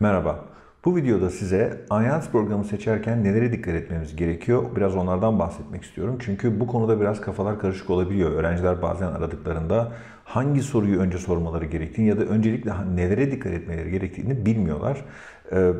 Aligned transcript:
Merhaba. 0.00 0.44
Bu 0.84 0.96
videoda 0.96 1.30
size 1.30 1.80
IELTS 1.90 2.28
programı 2.28 2.64
seçerken 2.64 3.24
nelere 3.24 3.52
dikkat 3.52 3.74
etmemiz 3.74 4.16
gerekiyor? 4.16 4.76
Biraz 4.76 4.96
onlardan 4.96 5.38
bahsetmek 5.38 5.84
istiyorum. 5.84 6.18
Çünkü 6.20 6.60
bu 6.60 6.66
konuda 6.66 7.00
biraz 7.00 7.20
kafalar 7.20 7.60
karışık 7.60 7.90
olabiliyor. 7.90 8.30
Öğrenciler 8.30 8.82
bazen 8.82 9.06
aradıklarında 9.06 9.92
hangi 10.24 10.62
soruyu 10.62 11.00
önce 11.00 11.18
sormaları 11.18 11.64
gerektiğini 11.64 12.08
ya 12.08 12.18
da 12.18 12.24
öncelikle 12.24 12.72
nelere 12.94 13.30
dikkat 13.30 13.52
etmeleri 13.52 13.90
gerektiğini 13.90 14.46
bilmiyorlar. 14.46 15.04
Ee, 15.52 15.72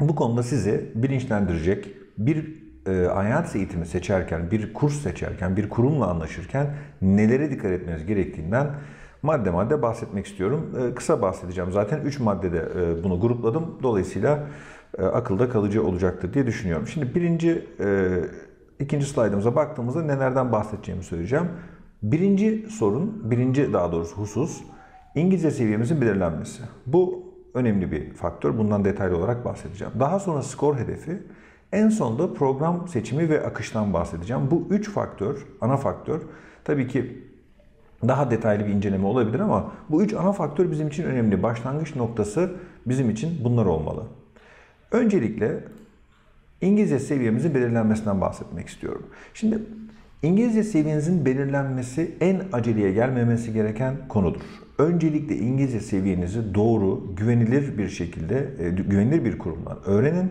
bu 0.00 0.14
konuda 0.14 0.42
size 0.42 0.84
bilinçlendirecek 0.94 1.88
bir 2.18 2.54
e, 2.86 2.92
IELTS 2.92 3.56
eğitimi 3.56 3.86
seçerken, 3.86 4.50
bir 4.50 4.72
kurs 4.72 4.94
seçerken, 4.94 5.56
bir 5.56 5.68
kurumla 5.68 6.06
anlaşırken 6.06 6.66
nelere 7.02 7.50
dikkat 7.50 7.70
etmeniz 7.70 8.06
gerektiğinden 8.06 8.66
madde 9.22 9.50
madde 9.50 9.82
bahsetmek 9.82 10.26
istiyorum. 10.26 10.74
E, 10.80 10.94
kısa 10.94 11.22
bahsedeceğim 11.22 11.72
zaten. 11.72 12.00
3 12.00 12.20
maddede 12.20 12.68
e, 12.76 13.04
bunu 13.04 13.20
grupladım. 13.20 13.78
Dolayısıyla 13.82 14.46
e, 14.98 15.02
akılda 15.02 15.48
kalıcı 15.48 15.86
olacaktır 15.86 16.34
diye 16.34 16.46
düşünüyorum. 16.46 16.86
Şimdi 16.86 17.14
birinci, 17.14 17.66
ikinci 18.78 19.06
slaydımıza 19.06 19.56
baktığımızda 19.56 20.02
nelerden 20.02 20.52
bahsedeceğimi 20.52 21.04
söyleyeceğim. 21.04 21.48
Birinci 22.02 22.66
sorun, 22.70 23.30
birinci 23.30 23.72
daha 23.72 23.92
doğrusu 23.92 24.16
husus 24.16 24.62
İngilizce 25.14 25.50
seviyemizin 25.50 26.00
belirlenmesi. 26.00 26.62
Bu 26.86 27.22
önemli 27.54 27.92
bir 27.92 28.12
faktör. 28.12 28.58
Bundan 28.58 28.84
detaylı 28.84 29.16
olarak 29.16 29.44
bahsedeceğim. 29.44 29.92
Daha 30.00 30.18
sonra 30.18 30.42
skor 30.42 30.76
hedefi. 30.76 31.22
En 31.72 31.88
sonunda 31.88 32.34
program 32.34 32.88
seçimi 32.88 33.28
ve 33.28 33.46
akıştan 33.46 33.92
bahsedeceğim. 33.92 34.50
Bu 34.50 34.66
üç 34.70 34.90
faktör, 34.90 35.46
ana 35.60 35.76
faktör. 35.76 36.20
Tabii 36.64 36.88
ki 36.88 37.27
daha 38.08 38.30
detaylı 38.30 38.66
bir 38.66 38.72
inceleme 38.72 39.06
olabilir 39.06 39.40
ama 39.40 39.72
bu 39.88 40.02
üç 40.02 40.14
ana 40.14 40.32
faktör 40.32 40.70
bizim 40.70 40.88
için 40.88 41.04
önemli. 41.04 41.42
Başlangıç 41.42 41.96
noktası 41.96 42.52
bizim 42.86 43.10
için 43.10 43.44
bunlar 43.44 43.66
olmalı. 43.66 44.02
Öncelikle 44.92 45.64
İngilizce 46.60 46.98
seviyemizin 46.98 47.54
belirlenmesinden 47.54 48.20
bahsetmek 48.20 48.68
istiyorum. 48.68 49.06
Şimdi 49.34 49.58
İngilizce 50.22 50.64
seviyenizin 50.64 51.24
belirlenmesi 51.24 52.14
en 52.20 52.42
aceleye 52.52 52.92
gelmemesi 52.92 53.52
gereken 53.52 53.94
konudur. 54.08 54.40
Öncelikle 54.78 55.36
İngilizce 55.36 55.80
seviyenizi 55.80 56.54
doğru, 56.54 57.14
güvenilir 57.16 57.78
bir 57.78 57.88
şekilde, 57.88 58.48
e, 58.58 58.70
güvenilir 58.70 59.24
bir 59.24 59.38
kurumdan 59.38 59.78
öğrenin. 59.86 60.30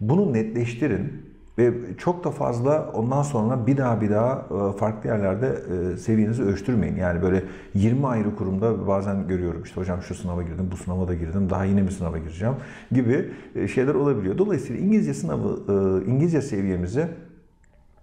Bunu 0.00 0.32
netleştirin 0.32 1.12
ve 1.58 1.72
çok 1.98 2.24
da 2.24 2.30
fazla 2.30 2.90
ondan 2.94 3.22
sonra 3.22 3.66
bir 3.66 3.76
daha 3.76 4.00
bir 4.00 4.10
daha 4.10 4.32
e, 4.32 4.76
farklı 4.78 5.08
yerlerde 5.08 5.58
e, 5.94 5.96
seviyenizi 5.96 6.42
ölçtürmeyin. 6.42 6.96
Yani 6.96 7.22
böyle 7.22 7.44
20 7.74 8.06
ayrı 8.06 8.36
kurumda 8.36 8.86
bazen 8.86 9.28
görüyorum 9.28 9.62
işte 9.62 9.80
hocam 9.80 10.02
şu 10.02 10.14
sınava 10.14 10.42
girdim, 10.42 10.68
bu 10.72 10.76
sınava 10.76 11.08
da 11.08 11.14
girdim, 11.14 11.50
daha 11.50 11.64
yine 11.64 11.82
bir 11.86 11.90
sınava 11.90 12.18
gireceğim 12.18 12.54
gibi 12.92 13.30
e, 13.54 13.68
şeyler 13.68 13.94
olabiliyor. 13.94 14.38
Dolayısıyla 14.38 14.82
İngilizce 14.82 15.14
sınavı, 15.14 16.04
İngilizce 16.06 16.42
seviyemizi 16.42 17.08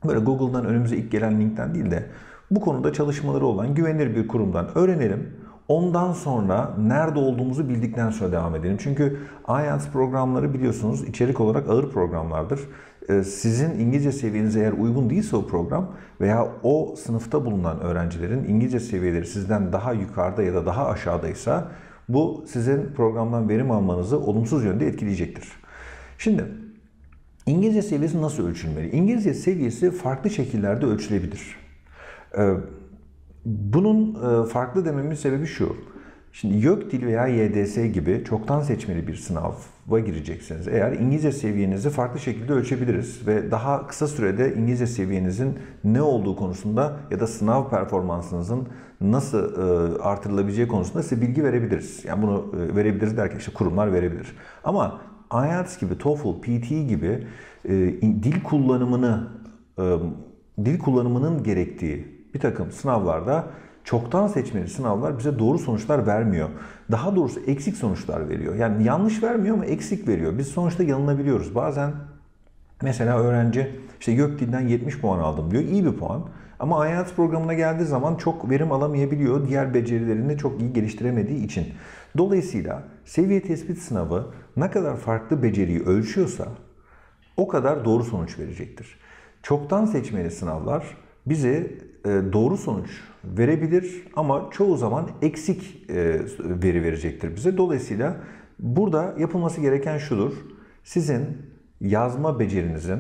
böyle 0.08 0.20
Google'dan 0.20 0.66
önümüze 0.66 0.98
ilk 0.98 1.12
gelen 1.12 1.42
linkten 1.42 1.76
değil 1.76 1.92
de 1.92 2.06
bu 2.52 2.62
konuda 2.62 2.94
çalışmaları 2.94 3.46
olan 3.46 3.76
güvenilir 3.76 4.16
bir 4.16 4.28
kurumdan 4.28 4.78
öğrenelim. 4.78 5.34
Ondan 5.68 6.14
sonra 6.14 6.74
nerede 6.80 7.20
olduğumuzu 7.20 7.70
bildikten 7.70 8.10
sonra 8.10 8.32
devam 8.32 8.56
edelim. 8.56 8.78
Çünkü 8.80 9.18
IELTS 9.50 9.88
programları 9.88 10.54
biliyorsunuz 10.54 11.04
içerik 11.04 11.40
olarak 11.40 11.70
ağır 11.70 11.90
programlardır. 11.90 12.60
Ee, 13.12 13.24
sizin 13.24 13.80
İngilizce 13.80 14.12
seviyenize 14.12 14.60
eğer 14.60 14.72
uygun 14.72 15.10
değilse 15.10 15.36
o 15.36 15.48
program 15.48 15.96
veya 16.22 16.48
o 16.64 16.96
sınıfta 16.96 17.46
bulunan 17.46 17.80
öğrencilerin 17.80 18.44
İngilizce 18.44 18.80
seviyeleri 18.80 19.26
sizden 19.26 19.74
daha 19.74 19.94
yukarıda 19.94 20.44
ya 20.44 20.54
da 20.54 20.66
daha 20.66 20.88
aşağıdaysa 20.88 21.72
bu 22.10 22.46
sizin 22.48 22.94
programdan 22.96 23.50
verim 23.50 23.72
almanızı 23.72 24.20
olumsuz 24.20 24.64
yönde 24.64 24.88
etkileyecektir. 24.88 25.50
Şimdi 26.18 26.46
İngilizce 27.46 27.82
seviyesi 27.82 28.22
nasıl 28.22 28.48
ölçülmeli? 28.48 28.90
İngilizce 28.92 29.34
seviyesi 29.34 29.92
farklı 29.92 30.30
şekillerde 30.30 30.86
ölçülebilir. 30.86 31.56
Ee, 32.38 32.54
bunun 33.46 34.16
e, 34.16 34.48
farklı 34.48 34.86
dememin 34.86 35.16
sebebi 35.16 35.46
şu. 35.46 35.78
Şimdi 36.32 36.66
YÖKDİL 36.66 37.06
veya 37.06 37.28
YDS 37.28 37.76
gibi 37.94 38.24
çoktan 38.26 38.62
seçmeli 38.62 39.08
bir 39.08 39.16
sınava 39.16 39.56
gireceksiniz. 40.00 40.68
Eğer 40.68 40.92
İngilizce 40.92 41.32
seviyenizi 41.32 41.90
farklı 41.90 42.20
şekilde 42.20 42.54
ölçebiliriz 42.54 43.28
ve 43.28 43.52
daha 43.52 43.88
kısa 43.88 44.08
sürede 44.08 44.56
İngilizce 44.56 44.88
seviyenizin 44.88 45.60
ne 45.84 46.02
olduğu 46.02 46.36
konusunda 46.36 46.98
ya 47.12 47.20
da 47.20 47.28
sınav 47.28 47.70
performansınızın 47.70 48.68
nasıl 49.02 49.38
e, 49.38 50.02
artırılabileceği 50.02 50.68
konusunda 50.68 51.04
size 51.04 51.22
bilgi 51.22 51.44
verebiliriz. 51.44 52.06
Yani 52.06 52.22
bunu 52.22 52.56
e, 52.56 52.76
verebiliriz 52.76 53.18
derken 53.18 53.38
işte 53.38 53.54
kurumlar 53.54 53.94
verebilir. 53.94 54.36
Ama 54.64 55.02
IELTS 55.34 55.80
gibi, 55.80 55.98
TOEFL, 55.98 56.42
PT 56.42 56.70
gibi 56.70 57.28
dil 58.02 58.44
kullanımını 58.44 59.28
dil 60.66 60.80
kullanımının 60.80 61.44
gerektiği 61.44 62.08
bir 62.34 62.40
takım 62.40 62.72
sınavlarda 62.72 63.48
çoktan 63.84 64.28
seçmeli 64.28 64.68
sınavlar 64.68 65.20
bize 65.20 65.40
doğru 65.40 65.60
sonuçlar 65.60 66.08
vermiyor. 66.08 66.50
Daha 66.92 67.16
doğrusu 67.16 67.40
eksik 67.40 67.78
sonuçlar 67.78 68.30
veriyor. 68.30 68.56
Yani 68.56 68.84
yanlış 68.84 69.24
vermiyor 69.24 69.56
ama 69.56 69.66
eksik 69.66 70.08
veriyor. 70.08 70.38
Biz 70.38 70.48
sonuçta 70.48 70.84
yanılabiliyoruz. 70.84 71.56
Bazen 71.56 71.94
mesela 72.82 73.20
öğrenci 73.20 73.80
işte 74.00 74.12
YÖKDİL'den 74.12 74.68
70 74.68 75.00
puan 75.00 75.20
aldım 75.20 75.52
diyor. 75.52 75.64
İyi 75.64 75.86
bir 75.86 75.94
puan. 75.94 76.26
Ama 76.60 76.88
IELTS 76.88 77.14
programına 77.14 77.54
geldiği 77.54 77.86
zaman 77.86 78.16
çok 78.16 78.50
verim 78.50 78.72
alamayabiliyor. 78.72 79.48
Diğer 79.48 79.74
becerilerini 79.74 80.38
çok 80.38 80.62
iyi 80.62 80.74
geliştiremediği 80.74 81.46
için. 81.46 81.68
Dolayısıyla 82.18 82.84
seviye 83.06 83.42
tespit 83.42 83.78
sınavı 83.78 84.34
ne 84.58 84.72
kadar 84.72 84.98
farklı 84.98 85.44
beceriyi 85.44 85.84
ölçüyorsa 85.84 86.48
o 87.38 87.48
kadar 87.48 87.86
doğru 87.86 88.04
sonuç 88.04 88.40
verecektir. 88.40 89.00
Çoktan 89.44 89.86
seçmeli 89.86 90.32
sınavlar 90.32 90.98
bize 91.26 91.72
e, 92.06 92.10
doğru 92.34 92.58
sonuç 92.58 92.90
verebilir 93.24 94.08
ama 94.16 94.50
çoğu 94.52 94.78
zaman 94.78 95.10
eksik 95.22 95.90
e, 95.90 96.22
veri 96.40 96.84
verecektir 96.84 97.36
bize. 97.36 97.58
Dolayısıyla 97.58 98.18
burada 98.60 99.16
yapılması 99.18 99.62
gereken 99.62 99.98
şudur. 99.98 100.34
Sizin 100.84 101.28
yazma 101.82 102.40
becerinizin 102.40 103.00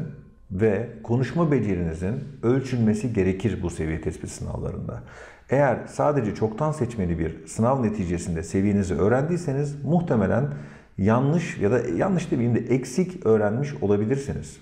ve 0.51 0.89
konuşma 1.03 1.51
becerinizin 1.51 2.15
ölçülmesi 2.43 3.13
gerekir 3.13 3.59
bu 3.63 3.69
seviye 3.69 4.01
tespit 4.01 4.29
sınavlarında. 4.29 5.03
Eğer 5.49 5.79
sadece 5.87 6.35
çoktan 6.35 6.71
seçmeli 6.71 7.19
bir 7.19 7.47
sınav 7.47 7.83
neticesinde 7.83 8.43
seviyenizi 8.43 8.95
öğrendiyseniz 8.95 9.85
muhtemelen 9.85 10.53
yanlış 10.97 11.57
ya 11.57 11.71
da 11.71 11.79
yanlış 11.79 12.31
demeyeyim 12.31 12.57
de 12.57 12.75
eksik 12.75 13.25
öğrenmiş 13.25 13.73
olabilirsiniz. 13.81 14.57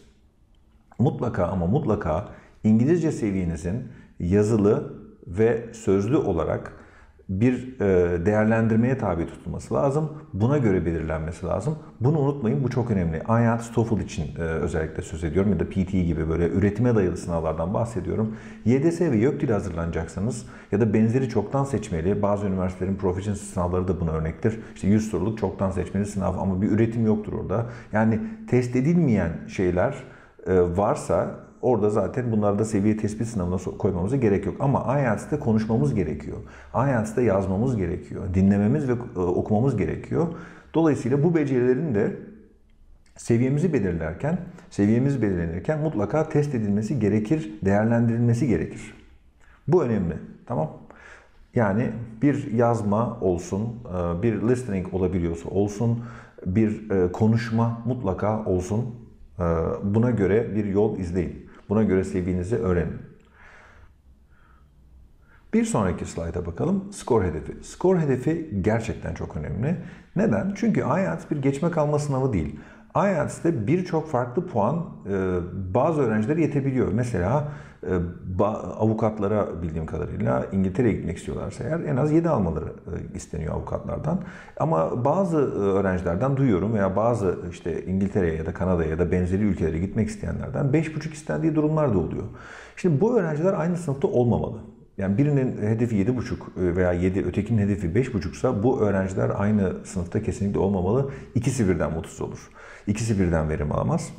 Mutlaka 1.00 1.46
ama 1.46 1.68
mutlaka 1.68 2.30
İngilizce 2.64 3.12
seviyenizin 3.12 3.84
yazılı 4.20 4.99
ve 5.28 5.74
sözlü 5.74 6.18
olarak 6.18 6.74
bir 7.30 7.82
e, 7.82 8.26
değerlendirmeye 8.26 8.98
tabi 8.98 9.28
tutulması 9.28 9.74
lazım. 9.74 10.10
Buna 10.34 10.58
göre 10.58 10.86
belirlenmesi 10.86 11.46
lazım. 11.46 11.76
Bunu 12.00 12.20
unutmayın 12.20 12.64
bu 12.64 12.70
çok 12.70 12.92
önemli. 12.92 13.18
IELTS, 13.18 13.72
TOEFL 13.72 14.00
için 14.00 14.36
e, 14.38 14.42
özellikle 14.42 15.04
söz 15.04 15.24
ediyorum 15.24 15.52
ya 15.52 15.60
da 15.60 15.70
PT 15.70 15.92
gibi 15.92 16.30
böyle 16.30 16.50
üretime 16.50 16.96
dayalı 16.96 17.18
sınavlardan 17.18 17.74
bahsediyorum. 17.74 18.36
YDS 18.66 19.02
ve 19.02 19.18
YÖKDİL 19.18 19.50
hazırlanacaksanız 19.50 20.46
ya 20.72 20.82
da 20.82 20.94
benzeri 20.94 21.30
çoktan 21.30 21.64
seçmeli, 21.64 22.22
bazı 22.22 22.48
üniversitelerin 22.48 22.96
proficiency 22.96 23.44
sınavları 23.44 23.88
da 23.88 24.00
buna 24.00 24.12
örnektir. 24.12 24.60
İşte 24.76 24.88
100 24.88 25.10
soruluk 25.12 25.38
çoktan 25.38 25.72
seçmeli 25.72 26.06
sınav 26.06 26.38
ama 26.38 26.62
bir 26.62 26.72
üretim 26.72 27.06
yoktur 27.06 27.34
orada. 27.34 27.66
Yani 27.92 28.20
test 28.48 28.76
edilmeyen 28.76 29.32
şeyler 29.48 29.96
e, 30.48 30.62
varsa 30.62 31.49
Orada 31.62 31.90
zaten 31.90 32.32
bunlarda 32.32 32.66
seviye 32.66 32.98
tespit 32.98 33.28
sınavına 33.28 33.58
koymamıza 33.78 34.16
gerek 34.16 34.46
yok. 34.46 34.56
Ama 34.60 35.00
IELTS'te 35.00 35.40
konuşmamız 35.40 35.96
gerekiyor. 35.96 36.38
IELTS'te 36.76 37.22
yazmamız 37.22 37.78
gerekiyor. 37.78 38.34
Dinlememiz 38.34 38.90
ve 38.90 38.94
e, 39.16 39.20
okumamız 39.20 39.78
gerekiyor. 39.78 40.28
Dolayısıyla 40.74 41.24
bu 41.24 41.36
becerilerin 41.36 41.96
de 41.96 42.16
seviyemizi 43.18 43.74
belirlerken, 43.74 44.38
seviyemiz 44.70 45.22
belirlenirken 45.22 45.80
mutlaka 45.80 46.30
test 46.30 46.56
edilmesi 46.56 47.00
gerekir, 47.00 47.60
değerlendirilmesi 47.66 48.48
gerekir. 48.48 48.94
Bu 49.68 49.84
önemli. 49.84 50.14
Tamam? 50.46 50.72
Yani 51.56 51.90
bir 52.22 52.54
yazma 52.54 53.20
olsun, 53.22 53.62
e, 53.64 54.22
bir 54.22 54.42
listening 54.42 54.94
olabiliyorsa 54.94 55.50
olsun, 55.50 56.04
bir 56.46 56.90
e, 56.92 57.12
konuşma 57.12 57.82
mutlaka 57.86 58.46
olsun. 58.46 58.96
Buna 59.84 60.12
göre 60.12 60.56
bir 60.56 60.66
yol 60.66 60.98
izleyin. 60.98 61.49
Buna 61.70 61.84
göre 61.84 62.04
seviyenizi 62.04 62.56
öğrenin. 62.56 63.02
Bir 65.54 65.66
sonraki 65.66 66.06
slayda 66.06 66.46
bakalım. 66.46 66.94
Skor 66.94 67.24
hedefi. 67.24 67.64
Skor 67.64 67.98
hedefi 67.98 68.50
gerçekten 68.62 69.14
çok 69.14 69.38
önemli. 69.38 69.78
Neden? 70.16 70.54
Çünkü 70.56 70.80
IELTS 70.80 71.32
bir 71.32 71.42
geçme 71.42 71.72
kalma 71.72 72.00
sınavı 72.00 72.34
değil. 72.34 72.60
IELTS'te 72.96 73.68
birçok 73.68 74.08
farklı 74.08 74.48
puan 74.48 74.76
e, 74.76 75.38
bazı 75.74 76.02
öğrencilere 76.02 76.42
yetebiliyor. 76.42 76.92
Mesela 76.94 77.52
e, 77.84 77.94
avukatlara 78.80 79.62
bildiğim 79.62 79.86
kadarıyla 79.86 80.46
İngiltere'ye 80.52 80.94
gitmek 80.94 81.18
istiyorlarsa 81.18 81.64
eğer 81.64 81.80
en 81.80 81.98
az 81.98 82.12
7 82.12 82.30
almaları 82.30 82.66
e, 82.66 83.16
isteniyor 83.16 83.54
avukatlardan. 83.54 84.22
Ama 84.60 85.06
bazı 85.06 85.38
öğrencilerden 85.54 86.38
duyuyorum 86.38 86.74
veya 86.74 86.96
bazı 86.96 87.40
işte 87.52 87.86
İngiltere'ye 87.86 88.36
ya 88.36 88.46
da 88.46 88.54
Kanada'ya 88.54 88.90
ya 88.90 89.00
da 89.00 89.12
benzeri 89.12 89.44
ülkelere 89.44 89.80
gitmek 89.80 90.10
isteyenlerden 90.10 90.66
5,5 90.66 91.14
istendiği 91.14 91.56
durumlar 91.56 91.94
da 91.94 91.98
oluyor. 91.98 92.24
Şimdi 92.76 93.02
bu 93.02 93.20
öğrenciler 93.20 93.54
aynı 93.54 93.78
sınıfta 93.78 94.08
olmamalı. 94.08 94.58
Yani 95.00 95.18
birinin 95.18 95.62
hedefi 95.62 95.96
7,5 95.96 96.76
veya 96.76 96.94
7, 96.94 97.26
ötekinin 97.26 97.62
hedefi 97.62 97.88
5,5 97.88 98.32
ise 98.32 98.64
bu 98.64 98.82
öğrenciler 98.82 99.32
aynı 99.36 99.86
sınıfta 99.86 100.24
kesinlikle 100.24 100.60
olmamalı. 100.60 101.12
İkisi 101.36 101.70
birden 101.70 101.94
mutsuz 101.94 102.22
olur. 102.22 102.50
İkisi 102.88 103.20
birden 103.20 103.50
verim 103.50 103.72
alamaz. 103.72 104.14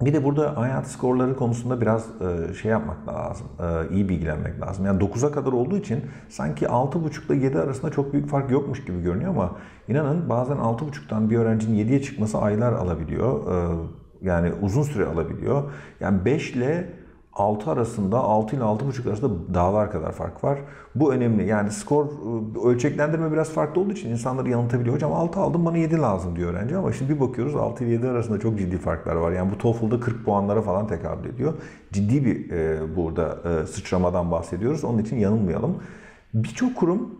Bir 0.00 0.12
de 0.12 0.24
burada 0.24 0.56
hayat 0.56 0.86
skorları 0.86 1.36
konusunda 1.36 1.80
biraz 1.80 2.06
e, 2.20 2.54
şey 2.54 2.70
yapmak 2.70 3.08
lazım, 3.08 3.46
e, 3.60 3.94
iyi 3.94 4.08
bilgilenmek 4.08 4.60
lazım. 4.60 4.86
Yani 4.86 5.02
9'a 5.02 5.32
kadar 5.32 5.52
olduğu 5.52 5.78
için 5.78 6.04
sanki 6.28 6.64
6.5 6.66 7.26
ile 7.26 7.44
7 7.44 7.58
arasında 7.58 7.90
çok 7.90 8.12
büyük 8.12 8.28
fark 8.28 8.50
yokmuş 8.50 8.84
gibi 8.84 9.02
görünüyor 9.02 9.30
ama 9.30 9.56
inanın 9.88 10.28
bazen 10.28 10.56
6.5'tan 10.56 11.30
bir 11.30 11.38
öğrencinin 11.38 11.86
7'ye 11.86 12.02
çıkması 12.02 12.38
aylar 12.38 12.72
alabiliyor. 12.72 13.52
E, 13.54 13.76
yani 14.22 14.52
uzun 14.62 14.82
süre 14.82 15.06
alabiliyor. 15.06 15.72
Yani 16.00 16.24
5 16.24 16.50
ile 16.50 16.99
6 17.40 17.70
arasında 17.70 18.18
6 18.18 18.56
ile 18.56 18.64
6,5 18.64 19.08
arasında 19.08 19.54
dağlar 19.54 19.92
kadar 19.92 20.12
fark 20.12 20.44
var. 20.44 20.58
Bu 20.94 21.12
önemli. 21.12 21.46
Yani 21.46 21.70
skor 21.70 22.04
ıı, 22.04 22.68
ölçeklendirme 22.68 23.32
biraz 23.32 23.50
farklı 23.50 23.80
olduğu 23.80 23.92
için 23.92 24.10
insanları 24.10 24.50
yanıltabiliyor. 24.50 24.94
Hocam 24.94 25.12
6 25.12 25.40
aldım 25.40 25.64
bana 25.64 25.76
7 25.76 25.98
lazım 25.98 26.36
diyor 26.36 26.54
öğrenci 26.54 26.76
ama 26.76 26.92
şimdi 26.92 27.14
bir 27.14 27.20
bakıyoruz 27.20 27.56
6 27.56 27.84
ile 27.84 27.92
7 27.92 28.08
arasında 28.08 28.40
çok 28.40 28.58
ciddi 28.58 28.78
farklar 28.78 29.16
var. 29.16 29.32
Yani 29.32 29.52
bu 29.52 29.58
TOEFL'da 29.58 30.00
40 30.00 30.24
puanlara 30.24 30.62
falan 30.62 30.86
tekabül 30.86 31.28
ediyor. 31.28 31.54
Ciddi 31.92 32.24
bir 32.24 32.50
e, 32.50 32.96
burada 32.96 33.38
e, 33.44 33.66
sıçramadan 33.66 34.30
bahsediyoruz. 34.30 34.84
Onun 34.84 34.98
için 34.98 35.16
yanılmayalım. 35.16 35.76
Birçok 36.34 36.76
kurum 36.76 37.14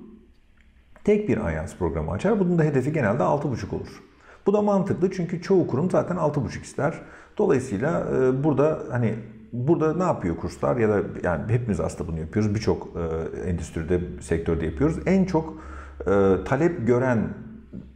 tek 1.05 1.29
bir 1.29 1.37
IELTS 1.37 1.77
programı 1.77 2.11
açar. 2.11 2.41
Bunun 2.41 2.59
da 2.59 2.63
hedefi 2.63 2.93
genelde 2.93 3.23
6,5 3.23 3.77
olur. 3.77 4.03
Bu 4.47 4.53
da 4.53 4.63
mantıklı 4.63 5.11
çünkü 5.11 5.43
çoğu 5.43 5.67
kurum 5.67 5.91
zaten 5.91 6.17
6,5 6.17 6.63
ister. 6.63 6.95
Dolayısıyla 7.39 8.07
e, 8.17 8.45
burada 8.45 8.79
hani 8.91 9.15
burada 9.53 9.95
ne 9.95 10.03
yapıyor 10.03 10.37
kurslar 10.37 10.77
ya 10.77 10.89
da 10.89 11.03
yani 11.23 11.53
hepimiz 11.53 11.81
aslında 11.81 12.11
bunu 12.11 12.21
yapıyoruz. 12.21 12.55
Birçok 12.55 12.89
e, 12.97 13.41
endüstride, 13.51 14.01
sektörde 14.21 14.67
yapıyoruz. 14.67 14.97
En 15.07 15.25
çok 15.25 15.55
e, 16.01 16.37
talep 16.45 16.87
gören 16.87 17.29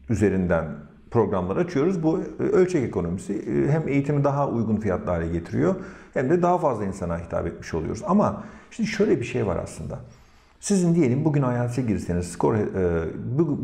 üzerinden 0.09 0.65
programlar 1.11 1.57
açıyoruz. 1.57 2.03
Bu 2.03 2.21
e, 2.21 2.43
ölçek 2.43 2.85
ekonomisi 2.85 3.33
e, 3.33 3.73
hem 3.73 3.89
eğitimi 3.89 4.25
daha 4.25 4.49
uygun 4.49 4.77
fiyatlı 4.77 5.33
getiriyor 5.33 5.75
hem 6.15 6.31
de 6.31 6.43
daha 6.43 6.59
fazla 6.59 6.85
insana 6.85 7.19
hitap 7.19 7.47
etmiş 7.47 7.75
oluyoruz. 7.75 8.03
Ama 8.07 8.45
şimdi 8.71 8.89
şöyle 8.89 9.21
bir 9.21 9.25
şey 9.25 9.47
var 9.47 9.57
aslında. 9.57 9.99
Sizin 10.61 10.95
diyelim 10.95 11.25
bugün 11.25 11.43
hayatı 11.43 11.81
girseniz, 11.81 12.27
skor, 12.27 12.55
e, 12.55 13.05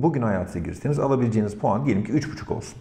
bugün 0.03 0.23
hayatı 0.23 0.59
girseniz 0.59 0.99
alabileceğiniz 0.99 1.55
puan 1.55 1.87
diyelim 1.87 2.05
ki 2.05 2.13
3,5 2.13 2.53
olsun. 2.53 2.79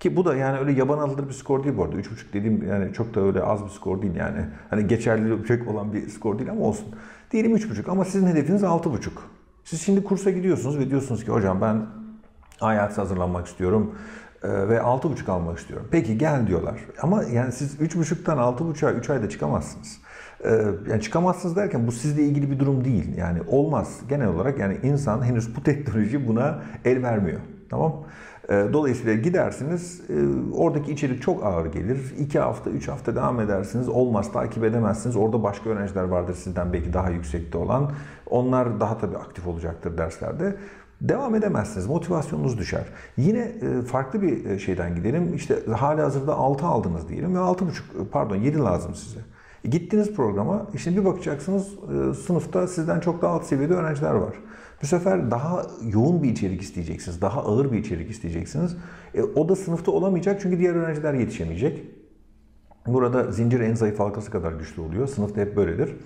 Ki 0.00 0.16
bu 0.16 0.24
da 0.24 0.36
yani 0.36 0.58
öyle 0.58 0.72
yaban 0.72 0.98
alır 0.98 1.28
bir 1.28 1.32
skor 1.32 1.64
değil 1.64 1.76
bu 1.76 1.84
arada. 1.84 1.96
3.5 1.96 2.32
dediğim 2.32 2.68
yani 2.68 2.92
çok 2.92 3.14
da 3.14 3.20
öyle 3.20 3.42
az 3.42 3.64
bir 3.64 3.70
skor 3.70 4.02
değil 4.02 4.14
yani. 4.14 4.46
Hani 4.70 4.86
geçerli 4.86 5.42
pek 5.42 5.68
olan 5.68 5.92
bir 5.92 6.08
skor 6.08 6.38
değil 6.38 6.50
ama 6.50 6.60
olsun. 6.60 6.86
Diyelim 7.30 7.56
3.5 7.56 7.90
ama 7.90 8.04
sizin 8.04 8.26
hedefiniz 8.26 8.62
6.5. 8.62 8.98
Siz 9.64 9.82
şimdi 9.82 10.04
kursa 10.04 10.30
gidiyorsunuz 10.30 10.78
ve 10.78 10.90
diyorsunuz 10.90 11.24
ki 11.24 11.30
hocam 11.30 11.60
ben 11.60 11.86
IELTS 12.62 12.98
hazırlanmak 12.98 13.46
istiyorum 13.46 13.94
e, 14.42 14.68
ve 14.68 14.76
6.5 14.76 15.30
almak 15.30 15.58
istiyorum. 15.58 15.88
Peki 15.90 16.18
gel 16.18 16.46
diyorlar. 16.46 16.80
Ama 17.02 17.22
yani 17.22 17.52
siz 17.52 17.80
3.5'tan 17.80 18.36
6.5'a 18.36 18.92
3 18.92 19.10
ayda 19.10 19.28
çıkamazsınız. 19.28 19.98
E, 20.44 20.50
yani 20.90 21.00
çıkamazsınız 21.02 21.56
derken 21.56 21.86
bu 21.86 21.92
sizle 21.92 22.22
ilgili 22.22 22.50
bir 22.50 22.58
durum 22.58 22.84
değil. 22.84 23.16
Yani 23.16 23.38
olmaz. 23.48 24.00
Genel 24.08 24.28
olarak 24.28 24.58
yani 24.58 24.78
insan 24.82 25.22
henüz 25.24 25.56
bu 25.56 25.62
teknoloji 25.62 26.28
buna 26.28 26.62
el 26.84 27.02
vermiyor. 27.02 27.40
Tamam 27.70 28.04
Dolayısıyla 28.48 29.14
gidersiniz, 29.14 30.00
e, 30.10 30.14
oradaki 30.54 30.92
içerik 30.92 31.22
çok 31.22 31.44
ağır 31.44 31.66
gelir. 31.66 32.14
2 32.18 32.38
hafta, 32.38 32.70
3 32.70 32.88
hafta 32.88 33.16
devam 33.16 33.40
edersiniz. 33.40 33.88
Olmaz, 33.88 34.32
takip 34.32 34.64
edemezsiniz. 34.64 35.16
Orada 35.16 35.42
başka 35.42 35.70
öğrenciler 35.70 36.04
vardır 36.04 36.34
sizden 36.34 36.72
belki 36.72 36.92
daha 36.92 37.10
yüksekte 37.10 37.58
olan. 37.58 37.92
Onlar 38.30 38.80
daha 38.80 38.98
tabii 38.98 39.16
aktif 39.16 39.46
olacaktır 39.46 39.98
derslerde. 39.98 40.56
Devam 41.00 41.34
edemezsiniz. 41.34 41.86
Motivasyonunuz 41.86 42.58
düşer. 42.58 42.84
Yine 43.16 43.38
e, 43.38 43.82
farklı 43.82 44.22
bir 44.22 44.58
şeyden 44.58 44.94
gidelim. 44.94 45.34
İşte 45.34 45.58
hali 45.76 46.00
hazırda 46.00 46.34
6 46.34 46.66
aldınız 46.66 47.08
diyelim 47.08 47.34
ve 47.34 47.38
6,5 47.38 47.64
pardon 48.12 48.36
7 48.36 48.58
lazım 48.58 48.94
size. 48.94 49.20
Gittiniz 49.64 50.14
programa, 50.14 50.66
şimdi 50.78 51.00
bir 51.00 51.04
bakacaksınız 51.04 51.68
sınıfta 52.26 52.66
sizden 52.66 53.00
çok 53.00 53.22
daha 53.22 53.32
alt 53.32 53.44
seviyede 53.44 53.74
öğrenciler 53.74 54.14
var. 54.14 54.34
Bu 54.84 54.88
sefer 54.88 55.30
daha 55.30 55.66
yoğun 55.92 56.22
bir 56.22 56.30
içerik 56.30 56.62
isteyeceksiniz. 56.62 57.20
Daha 57.20 57.44
ağır 57.44 57.72
bir 57.72 57.78
içerik 57.78 58.10
isteyeceksiniz. 58.10 58.76
E, 59.14 59.22
o 59.22 59.48
da 59.48 59.56
sınıfta 59.56 59.90
olamayacak 59.90 60.40
çünkü 60.42 60.58
diğer 60.58 60.74
öğrenciler 60.74 61.14
yetişemeyecek. 61.14 61.84
Burada 62.86 63.32
zincir 63.32 63.60
en 63.60 63.74
zayıf 63.74 64.00
halkası 64.00 64.30
kadar 64.30 64.52
güçlü 64.52 64.82
oluyor. 64.82 65.06
Sınıfta 65.06 65.40
hep 65.40 65.56
böyledir. 65.56 65.96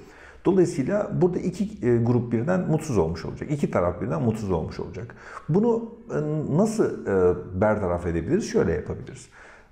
Dolayısıyla 0.44 1.10
burada 1.20 1.38
iki 1.38 1.86
e, 1.86 1.96
grup 1.96 2.32
birden 2.32 2.60
mutsuz 2.60 2.98
olmuş 2.98 3.24
olacak. 3.24 3.50
İki 3.50 3.70
taraf 3.70 4.02
birden 4.02 4.22
mutsuz 4.22 4.50
olmuş 4.50 4.80
olacak. 4.80 5.14
Bunu 5.48 5.94
e, 6.10 6.16
nasıl 6.56 7.06
e, 7.06 7.34
bertaraf 7.60 8.06
edebiliriz? 8.06 8.50
Şöyle 8.50 8.72
yapabiliriz. 8.72 9.28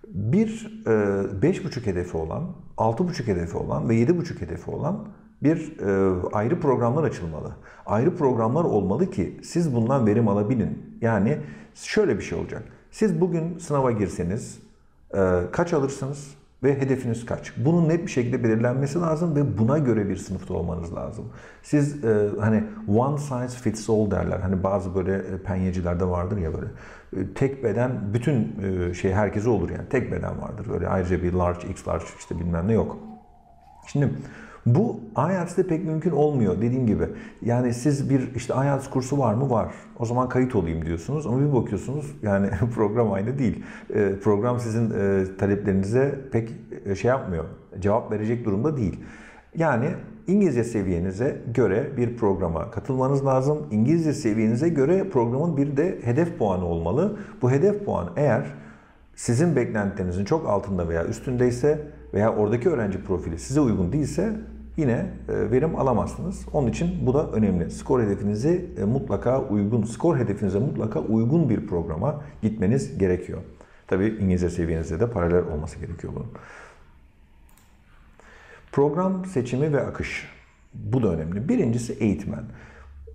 Bir 0.08 0.82
beş 1.42 1.64
buçuk 1.64 1.86
hedefi 1.86 2.16
olan, 2.16 2.44
altı 2.76 3.08
buçuk 3.08 3.26
hedefi 3.26 3.56
olan 3.56 3.88
ve 3.88 3.94
yedi 3.94 4.18
buçuk 4.18 4.40
hedefi 4.40 4.70
olan 4.70 5.08
bir 5.42 5.78
e, 5.80 6.20
ayrı 6.32 6.60
programlar 6.60 7.04
açılmalı. 7.04 7.52
Ayrı 7.86 8.16
programlar 8.16 8.64
olmalı 8.64 9.10
ki 9.10 9.40
siz 9.42 9.74
bundan 9.74 10.06
verim 10.06 10.28
alabilin. 10.28 10.98
Yani 11.00 11.38
şöyle 11.74 12.16
bir 12.16 12.22
şey 12.22 12.38
olacak. 12.38 12.62
Siz 12.90 13.20
bugün 13.20 13.58
sınava 13.58 13.90
girseniz 13.90 14.58
e, 15.14 15.40
kaç 15.52 15.72
alırsınız 15.72 16.34
ve 16.62 16.80
hedefiniz 16.80 17.26
kaç? 17.26 17.52
Bunun 17.56 17.88
net 17.88 18.02
bir 18.02 18.10
şekilde 18.10 18.44
belirlenmesi 18.44 19.00
lazım 19.00 19.36
ve 19.36 19.58
buna 19.58 19.78
göre 19.78 20.08
bir 20.08 20.16
sınıfta 20.16 20.54
olmanız 20.54 20.94
lazım. 20.94 21.24
Siz 21.62 22.04
e, 22.04 22.28
hani 22.40 22.64
one 22.88 23.18
size 23.18 23.48
fits 23.48 23.90
all 23.90 24.10
derler. 24.10 24.38
Hani 24.38 24.62
bazı 24.62 24.94
böyle 24.94 25.14
e, 25.14 25.42
penyecilerde 25.44 26.04
vardır 26.04 26.38
ya 26.38 26.50
böyle 26.54 26.66
e, 27.16 27.34
tek 27.34 27.64
beden 27.64 28.14
bütün 28.14 28.54
e, 28.62 28.94
şey 28.94 29.12
herkese 29.12 29.48
olur 29.48 29.70
yani. 29.70 29.88
Tek 29.90 30.12
beden 30.12 30.40
vardır. 30.40 30.66
Böyle 30.68 30.88
ayrıca 30.88 31.22
bir 31.22 31.32
large, 31.32 31.68
x 31.68 31.88
large 31.88 32.04
işte 32.18 32.38
bilmem 32.38 32.68
ne 32.68 32.72
yok. 32.72 32.98
Şimdi 33.86 34.10
bu 34.66 35.00
IELTS'de 35.16 35.66
pek 35.66 35.84
mümkün 35.84 36.10
olmuyor 36.10 36.56
dediğim 36.62 36.86
gibi. 36.86 37.04
Yani 37.42 37.74
siz 37.74 38.10
bir 38.10 38.34
işte 38.34 38.54
IELTS 38.54 38.90
kursu 38.90 39.18
var 39.18 39.34
mı? 39.34 39.50
Var. 39.50 39.72
O 39.98 40.04
zaman 40.04 40.28
kayıt 40.28 40.54
olayım 40.54 40.86
diyorsunuz 40.86 41.26
ama 41.26 41.40
bir 41.40 41.52
bakıyorsunuz 41.52 42.06
yani 42.22 42.50
program 42.74 43.12
aynı 43.12 43.38
değil. 43.38 43.62
Ee, 43.94 44.12
program 44.22 44.60
sizin 44.60 44.90
e, 44.90 45.24
taleplerinize 45.38 46.20
pek 46.32 46.52
e, 46.84 46.94
şey 46.94 47.08
yapmıyor. 47.08 47.44
Cevap 47.80 48.12
verecek 48.12 48.44
durumda 48.44 48.76
değil. 48.76 49.00
Yani 49.56 49.86
İngilizce 50.26 50.64
seviyenize 50.64 51.42
göre 51.54 51.96
bir 51.96 52.16
programa 52.16 52.70
katılmanız 52.70 53.26
lazım. 53.26 53.66
İngilizce 53.70 54.12
seviyenize 54.12 54.68
göre 54.68 55.08
programın 55.10 55.56
bir 55.56 55.76
de 55.76 55.98
hedef 56.02 56.38
puanı 56.38 56.64
olmalı. 56.64 57.18
Bu 57.42 57.50
hedef 57.50 57.84
puanı 57.84 58.10
eğer 58.16 58.46
sizin 59.16 59.56
beklentilerinizin 59.56 60.24
çok 60.24 60.48
altında 60.48 60.88
veya 60.88 61.04
üstündeyse 61.04 61.80
veya 62.14 62.34
oradaki 62.34 62.68
öğrenci 62.68 63.04
profili 63.04 63.38
size 63.38 63.60
uygun 63.60 63.92
değilse 63.92 64.32
yine 64.76 65.06
e, 65.28 65.50
verim 65.50 65.76
alamazsınız. 65.76 66.46
Onun 66.52 66.68
için 66.68 67.06
bu 67.06 67.14
da 67.14 67.30
önemli. 67.30 67.70
Skor 67.70 68.02
hedefinizi 68.02 68.70
e, 68.78 68.84
mutlaka 68.84 69.42
uygun, 69.42 69.82
skor 69.82 70.16
hedefinize 70.16 70.58
mutlaka 70.58 71.00
uygun 71.00 71.50
bir 71.50 71.66
programa 71.66 72.22
gitmeniz 72.42 72.98
gerekiyor. 72.98 73.42
Tabii 73.86 74.06
İngilizce 74.20 74.50
seviyenizde 74.50 75.00
de 75.00 75.10
paralel 75.10 75.44
olması 75.46 75.78
gerekiyor 75.78 76.12
bunun. 76.16 76.30
Program 78.72 79.24
seçimi 79.24 79.72
ve 79.72 79.86
akış. 79.86 80.28
Bu 80.74 81.02
da 81.02 81.12
önemli. 81.12 81.48
Birincisi 81.48 81.92
eğitmen. 81.92 82.44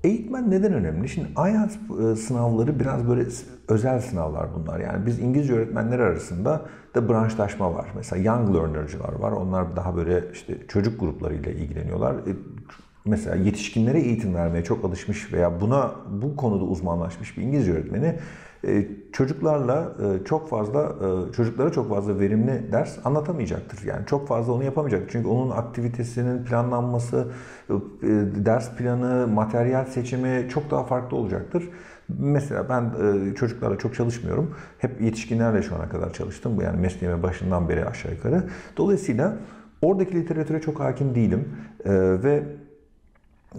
Eğitmen 0.04 0.52
neden 0.52 0.74
önemli? 0.74 1.10
Şimdi 1.10 1.28
IELTS 1.28 1.78
sınavları 2.22 2.80
biraz 2.80 3.08
böyle 3.08 3.26
özel 3.68 4.02
sınavlar 4.02 4.48
bunlar. 4.56 4.80
Yani 4.80 5.06
biz 5.06 5.20
İngilizce 5.20 5.54
öğretmenleri 5.54 6.02
arasında 6.02 6.62
da 6.96 7.10
branşlaşma 7.10 7.74
var. 7.74 7.88
Mesela 7.96 8.24
young 8.24 8.56
learner'cılar 8.56 9.14
var. 9.14 9.32
Onlar 9.32 9.76
daha 9.76 9.96
böyle 9.96 10.24
işte 10.34 10.58
çocuk 10.68 11.00
gruplarıyla 11.00 11.52
ilgileniyorlar. 11.52 12.14
E, 12.14 12.36
mesela 13.06 13.36
yetişkinlere 13.36 14.00
eğitim 14.00 14.36
vermeye 14.36 14.64
çok 14.64 14.86
alışmış 14.86 15.34
veya 15.34 15.62
buna 15.62 15.92
bu 16.22 16.36
konuda 16.36 16.64
uzmanlaşmış 16.64 17.38
bir 17.38 17.44
İngilizce 17.44 17.74
öğretmeni 17.74 18.16
çocuklarla 19.14 19.92
e, 20.04 20.26
çok 20.26 20.50
fazla 20.50 20.82
e, 20.82 21.34
çocuklara 21.34 21.72
çok 21.72 21.90
fazla 21.90 22.20
verimli 22.20 22.72
ders 22.72 23.06
anlatamayacaktır. 23.06 23.86
Yani 23.86 24.06
çok 24.06 24.28
fazla 24.28 24.54
onu 24.54 24.64
yapamayacaktır. 24.64 25.12
Çünkü 25.12 25.28
onun 25.28 25.50
aktivitesinin 25.50 26.46
planlanması, 26.46 27.28
ders 28.46 28.76
planı, 28.76 29.28
materyal 29.28 29.86
seçimi 29.86 30.50
çok 30.50 30.72
daha 30.72 30.84
farklı 30.84 31.18
olacaktır. 31.18 31.70
Mesela 32.20 32.70
ben 32.70 32.92
e, 33.06 33.36
çocuklarla 33.36 33.78
çok 33.78 33.96
çalışmıyorum. 33.96 34.56
Hep 34.78 35.02
yetişkinlerle 35.02 35.62
şu 35.62 35.76
ana 35.76 35.90
kadar 35.90 36.14
çalıştım. 36.14 36.62
Yani 36.62 36.80
mesleğime 36.80 37.24
başından 37.24 37.70
beri 37.70 37.86
aşağı 37.86 38.12
yukarı. 38.12 38.44
Dolayısıyla 38.78 39.38
oradaki 39.82 40.16
literatüre 40.16 40.62
çok 40.62 40.80
hakim 40.80 41.16
değilim. 41.16 41.50
E, 41.86 41.92
ve 42.24 42.44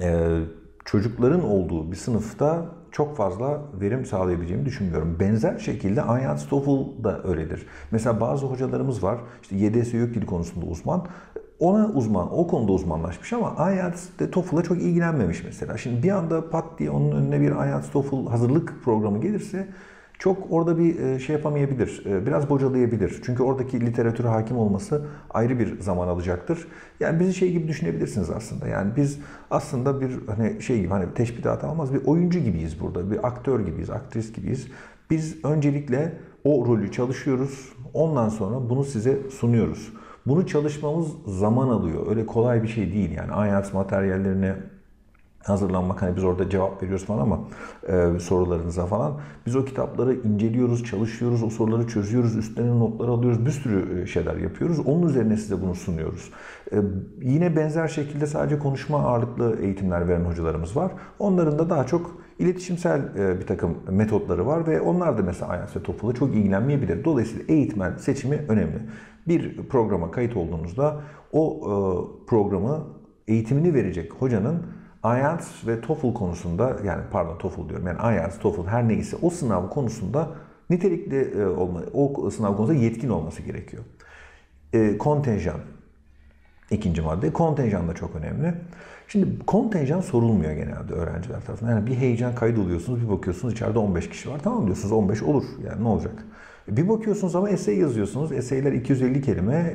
e, 0.00 0.38
çocukların 0.84 1.44
olduğu 1.44 1.92
bir 1.92 1.96
sınıfta 1.96 2.66
çok 2.92 3.16
fazla 3.16 3.60
verim 3.80 4.06
sağlayabileceğimi 4.06 4.66
düşünmüyorum. 4.66 5.16
Benzer 5.20 5.58
şekilde 5.58 6.00
IELTS 6.00 6.48
TOEFL 6.48 7.04
da 7.04 7.22
öyledir. 7.24 7.66
Mesela 7.90 8.20
bazı 8.20 8.46
hocalarımız 8.46 9.02
var, 9.02 9.18
işte 9.42 9.56
YDS 9.56 9.94
YÖK 9.94 10.14
dili 10.14 10.26
konusunda 10.26 10.66
uzman. 10.66 11.06
Ona 11.58 11.88
uzman, 11.88 12.38
o 12.38 12.46
konuda 12.46 12.72
uzmanlaşmış 12.72 13.32
ama 13.32 13.72
IELTS'de 13.72 14.30
TOEFL'a 14.30 14.62
çok 14.62 14.78
ilgilenmemiş 14.78 15.44
mesela. 15.44 15.78
Şimdi 15.78 16.02
bir 16.02 16.10
anda 16.10 16.50
pat 16.50 16.78
diye 16.78 16.90
onun 16.90 17.12
önüne 17.12 17.40
bir 17.40 17.50
IELTS 17.50 17.90
TOEFL 17.90 18.26
hazırlık 18.26 18.84
programı 18.84 19.20
gelirse 19.20 19.68
çok 20.22 20.38
orada 20.50 20.78
bir 20.78 20.98
e, 20.98 21.18
şey 21.18 21.36
yapamayabilir, 21.36 22.02
e, 22.06 22.26
biraz 22.26 22.50
bocalayabilir. 22.50 23.20
Çünkü 23.24 23.42
oradaki 23.42 23.80
literatüre 23.80 24.28
hakim 24.28 24.56
olması 24.56 25.06
ayrı 25.30 25.58
bir 25.58 25.80
zaman 25.80 26.08
alacaktır. 26.08 26.68
Yani 27.00 27.20
bizi 27.20 27.34
şey 27.34 27.52
gibi 27.52 27.68
düşünebilirsiniz 27.68 28.30
aslında. 28.30 28.68
Yani 28.68 28.92
biz 28.96 29.18
aslında 29.50 30.00
bir 30.00 30.10
hani 30.36 30.62
şey 30.62 30.80
gibi 30.80 30.88
hani 30.88 31.14
teşbihat 31.14 31.64
almaz 31.64 31.94
bir 31.94 32.04
oyuncu 32.04 32.38
gibiyiz 32.38 32.80
burada. 32.80 33.10
Bir 33.10 33.26
aktör 33.26 33.60
gibiyiz, 33.60 33.90
aktris 33.90 34.32
gibiyiz. 34.32 34.68
Biz 35.10 35.44
öncelikle 35.44 36.12
o 36.44 36.66
rolü 36.66 36.92
çalışıyoruz. 36.92 37.72
Ondan 37.94 38.28
sonra 38.28 38.70
bunu 38.70 38.84
size 38.84 39.30
sunuyoruz. 39.30 39.92
Bunu 40.26 40.46
çalışmamız 40.46 41.08
zaman 41.26 41.68
alıyor. 41.68 42.06
Öyle 42.10 42.26
kolay 42.26 42.62
bir 42.62 42.68
şey 42.68 42.92
değil 42.92 43.10
yani. 43.10 43.48
IELTS 43.48 43.72
materyallerine 43.72 44.56
hazırlanmak 45.44 46.02
hani 46.02 46.16
biz 46.16 46.24
orada 46.24 46.50
cevap 46.50 46.82
veriyoruz 46.82 47.04
falan 47.04 47.18
ama 47.18 47.40
e, 47.88 48.18
sorularınıza 48.20 48.86
falan 48.86 49.20
biz 49.46 49.56
o 49.56 49.64
kitapları 49.64 50.14
inceliyoruz, 50.14 50.84
çalışıyoruz, 50.84 51.42
o 51.42 51.50
soruları 51.50 51.86
çözüyoruz, 51.86 52.36
üstlerine 52.36 52.78
notlar 52.78 53.08
alıyoruz, 53.08 53.46
bir 53.46 53.50
sürü 53.50 54.02
e, 54.02 54.06
şeyler 54.06 54.36
yapıyoruz. 54.36 54.78
Onun 54.86 55.08
üzerine 55.08 55.36
size 55.36 55.62
bunu 55.62 55.74
sunuyoruz. 55.74 56.30
E, 56.72 56.76
yine 57.22 57.56
benzer 57.56 57.88
şekilde 57.88 58.26
sadece 58.26 58.58
konuşma 58.58 58.98
ağırlıklı 58.98 59.58
eğitimler 59.60 60.08
veren 60.08 60.24
hocalarımız 60.24 60.76
var. 60.76 60.92
Onların 61.18 61.58
da 61.58 61.70
daha 61.70 61.86
çok 61.86 62.22
iletişimsel 62.38 63.00
e, 63.18 63.40
bir 63.40 63.46
takım 63.46 63.76
metotları 63.90 64.46
var 64.46 64.66
ve 64.66 64.80
onlar 64.80 65.18
da 65.18 65.22
mesela 65.22 65.56
IELTS 65.56 65.76
ve 65.76 65.82
TOEFL'la 65.82 66.12
çok 66.12 66.34
ilgilenmeyebilir. 66.34 67.04
Dolayısıyla 67.04 67.44
eğitmen 67.48 67.96
seçimi 67.96 68.44
önemli. 68.48 68.78
Bir 69.28 69.68
programa 69.68 70.10
kayıt 70.10 70.36
olduğunuzda 70.36 71.00
o 71.32 71.56
e, 71.56 71.72
programı 72.26 72.86
eğitimini 73.28 73.74
verecek 73.74 74.12
hocanın 74.12 74.62
IELTS 75.04 75.66
ve 75.66 75.80
TOEFL 75.80 76.14
konusunda 76.14 76.76
yani 76.84 77.02
pardon 77.10 77.38
TOEFL 77.38 77.68
diyorum 77.68 77.86
yani 77.86 78.16
IELTS, 78.16 78.38
TOEFL 78.38 78.66
her 78.66 78.88
neyse 78.88 79.16
o 79.22 79.30
sınav 79.30 79.68
konusunda 79.70 80.28
nitelikli 80.70 81.40
e, 81.40 81.46
olma, 81.46 81.80
o 81.92 82.30
sınav 82.30 82.56
konusunda 82.56 82.80
yetkin 82.80 83.08
olması 83.08 83.42
gerekiyor. 83.42 83.82
E, 84.72 84.98
kontenjan 84.98 85.60
ikinci 86.70 87.02
madde. 87.02 87.32
Kontenjan 87.32 87.88
da 87.88 87.94
çok 87.94 88.16
önemli. 88.16 88.54
Şimdi 89.08 89.38
kontenjan 89.46 90.00
sorulmuyor 90.00 90.52
genelde 90.52 90.92
öğrenciler 90.92 91.40
tarafından. 91.40 91.70
Yani 91.70 91.86
bir 91.86 91.94
heyecan 91.94 92.34
kaydoluyorsunuz, 92.34 93.02
bir 93.02 93.08
bakıyorsunuz 93.08 93.54
içeride 93.54 93.78
15 93.78 94.08
kişi 94.08 94.30
var. 94.30 94.40
Tamam 94.44 94.66
diyorsunuz 94.66 94.92
15 94.92 95.22
olur 95.22 95.44
yani 95.66 95.84
ne 95.84 95.88
olacak? 95.88 96.24
Bir 96.68 96.88
bakıyorsunuz 96.88 97.36
ama 97.36 97.50
essay 97.50 97.78
yazıyorsunuz. 97.78 98.32
Essayler 98.32 98.72
250 98.72 99.22
kelime. 99.22 99.74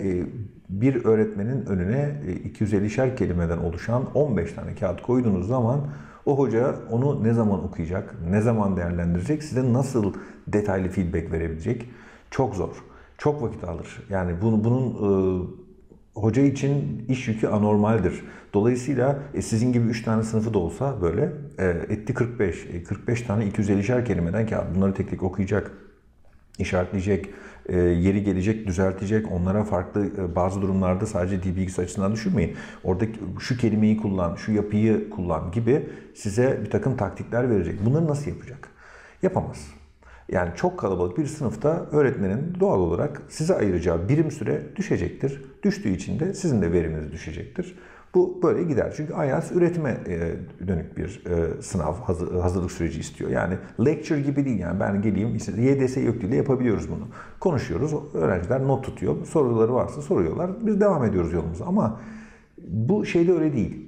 Bir 0.70 1.06
öğretmenin 1.06 1.66
önüne 1.66 2.16
250'şer 2.54 3.12
e, 3.12 3.16
kelimeden 3.16 3.58
oluşan 3.58 4.14
15 4.14 4.54
tane 4.54 4.76
kağıt 4.76 5.02
koyduğunuz 5.02 5.48
zaman 5.48 5.88
o 6.26 6.38
hoca 6.38 6.76
onu 6.92 7.24
ne 7.24 7.34
zaman 7.34 7.64
okuyacak, 7.64 8.16
ne 8.30 8.42
zaman 8.42 8.78
değerlendirecek, 8.78 9.44
size 9.44 9.74
nasıl 9.74 10.14
detaylı 10.48 10.90
feedback 10.90 11.32
verebilecek? 11.32 11.90
Çok 12.32 12.56
zor. 12.56 12.76
Çok 13.18 13.42
vakit 13.42 13.64
alır. 13.64 14.04
Yani 14.10 14.42
bunu, 14.42 14.64
bunun 14.64 14.90
e, 14.90 15.10
hoca 16.16 16.42
için 16.42 17.06
iş 17.10 17.28
yükü 17.28 17.48
anormaldir. 17.48 18.24
Dolayısıyla 18.54 19.20
e, 19.34 19.42
sizin 19.42 19.74
gibi 19.74 19.88
3 19.88 20.04
tane 20.04 20.24
sınıfı 20.24 20.54
da 20.54 20.60
olsa 20.60 21.02
böyle 21.02 21.32
e, 21.60 21.66
etti 21.66 22.14
45. 22.14 22.66
E, 22.66 22.84
45 22.84 23.22
tane 23.22 23.48
250'şer 23.48 24.06
kelimeden 24.06 24.48
kağıt. 24.48 24.76
Bunları 24.76 24.94
tek 24.94 25.10
tek 25.10 25.24
okuyacak 25.24 25.72
işaretleyecek, 26.60 27.30
e, 27.68 27.80
yeri 27.80 28.24
gelecek, 28.24 28.68
düzeltecek. 28.68 29.32
Onlara 29.32 29.64
farklı 29.64 30.06
e, 30.06 30.36
bazı 30.36 30.62
durumlarda 30.62 31.06
sadece 31.06 31.44
dil 31.44 31.56
bilgisi 31.56 31.82
açısından 31.82 32.14
düşünmeyin. 32.14 32.56
Oradaki 32.84 33.20
şu 33.40 33.58
kelimeyi 33.58 33.98
kullan, 33.98 34.36
şu 34.36 34.52
yapıyı 34.52 35.10
kullan 35.10 35.52
gibi 35.52 35.90
size 36.16 36.60
bir 36.66 36.70
takım 36.70 36.98
taktikler 36.98 37.50
verecek. 37.50 37.86
Bunları 37.86 38.08
nasıl 38.08 38.32
yapacak? 38.32 38.70
Yapamaz. 39.22 39.68
Yani 40.32 40.50
çok 40.56 40.80
kalabalık 40.80 41.18
bir 41.18 41.26
sınıfta 41.26 41.86
öğretmenin 41.92 42.58
doğal 42.60 42.80
olarak 42.80 43.22
size 43.30 43.56
ayıracağı 43.56 44.10
birim 44.10 44.32
süre 44.32 44.64
düşecektir. 44.76 45.42
Düştüğü 45.64 45.90
için 45.90 46.20
de 46.20 46.34
sizin 46.34 46.62
de 46.62 46.72
veriminiz 46.72 47.12
düşecektir. 47.12 47.76
Bu 48.16 48.40
böyle 48.44 48.64
gider. 48.64 48.94
Çünkü 48.98 49.14
IELTS 49.14 49.52
üretime 49.52 49.98
e, 50.08 50.36
dönük 50.68 50.98
bir 50.98 51.24
e, 51.26 51.62
sınav, 51.62 51.94
hazırlık 52.42 52.72
süreci 52.72 53.00
istiyor. 53.00 53.30
Yani 53.30 53.58
lecture 53.86 54.22
gibi 54.22 54.46
değil 54.46 54.60
yani 54.60 54.80
ben 54.80 55.02
geleyim 55.02 55.36
işte 55.36 55.62
YDS 55.62 55.98
yok 55.98 56.24
ile 56.24 56.36
yapabiliyoruz 56.36 56.90
bunu. 56.90 57.08
Konuşuyoruz, 57.40 57.94
öğrenciler 58.14 58.68
not 58.68 58.84
tutuyor, 58.84 59.26
soruları 59.26 59.74
varsa 59.74 60.02
soruyorlar, 60.02 60.52
biz 60.66 60.82
devam 60.82 61.04
ediyoruz 61.04 61.34
yolumuza. 61.34 61.66
Ama 61.66 62.00
bu 62.68 63.06
şeyde 63.06 63.34
öyle 63.34 63.54
değil. 63.54 63.88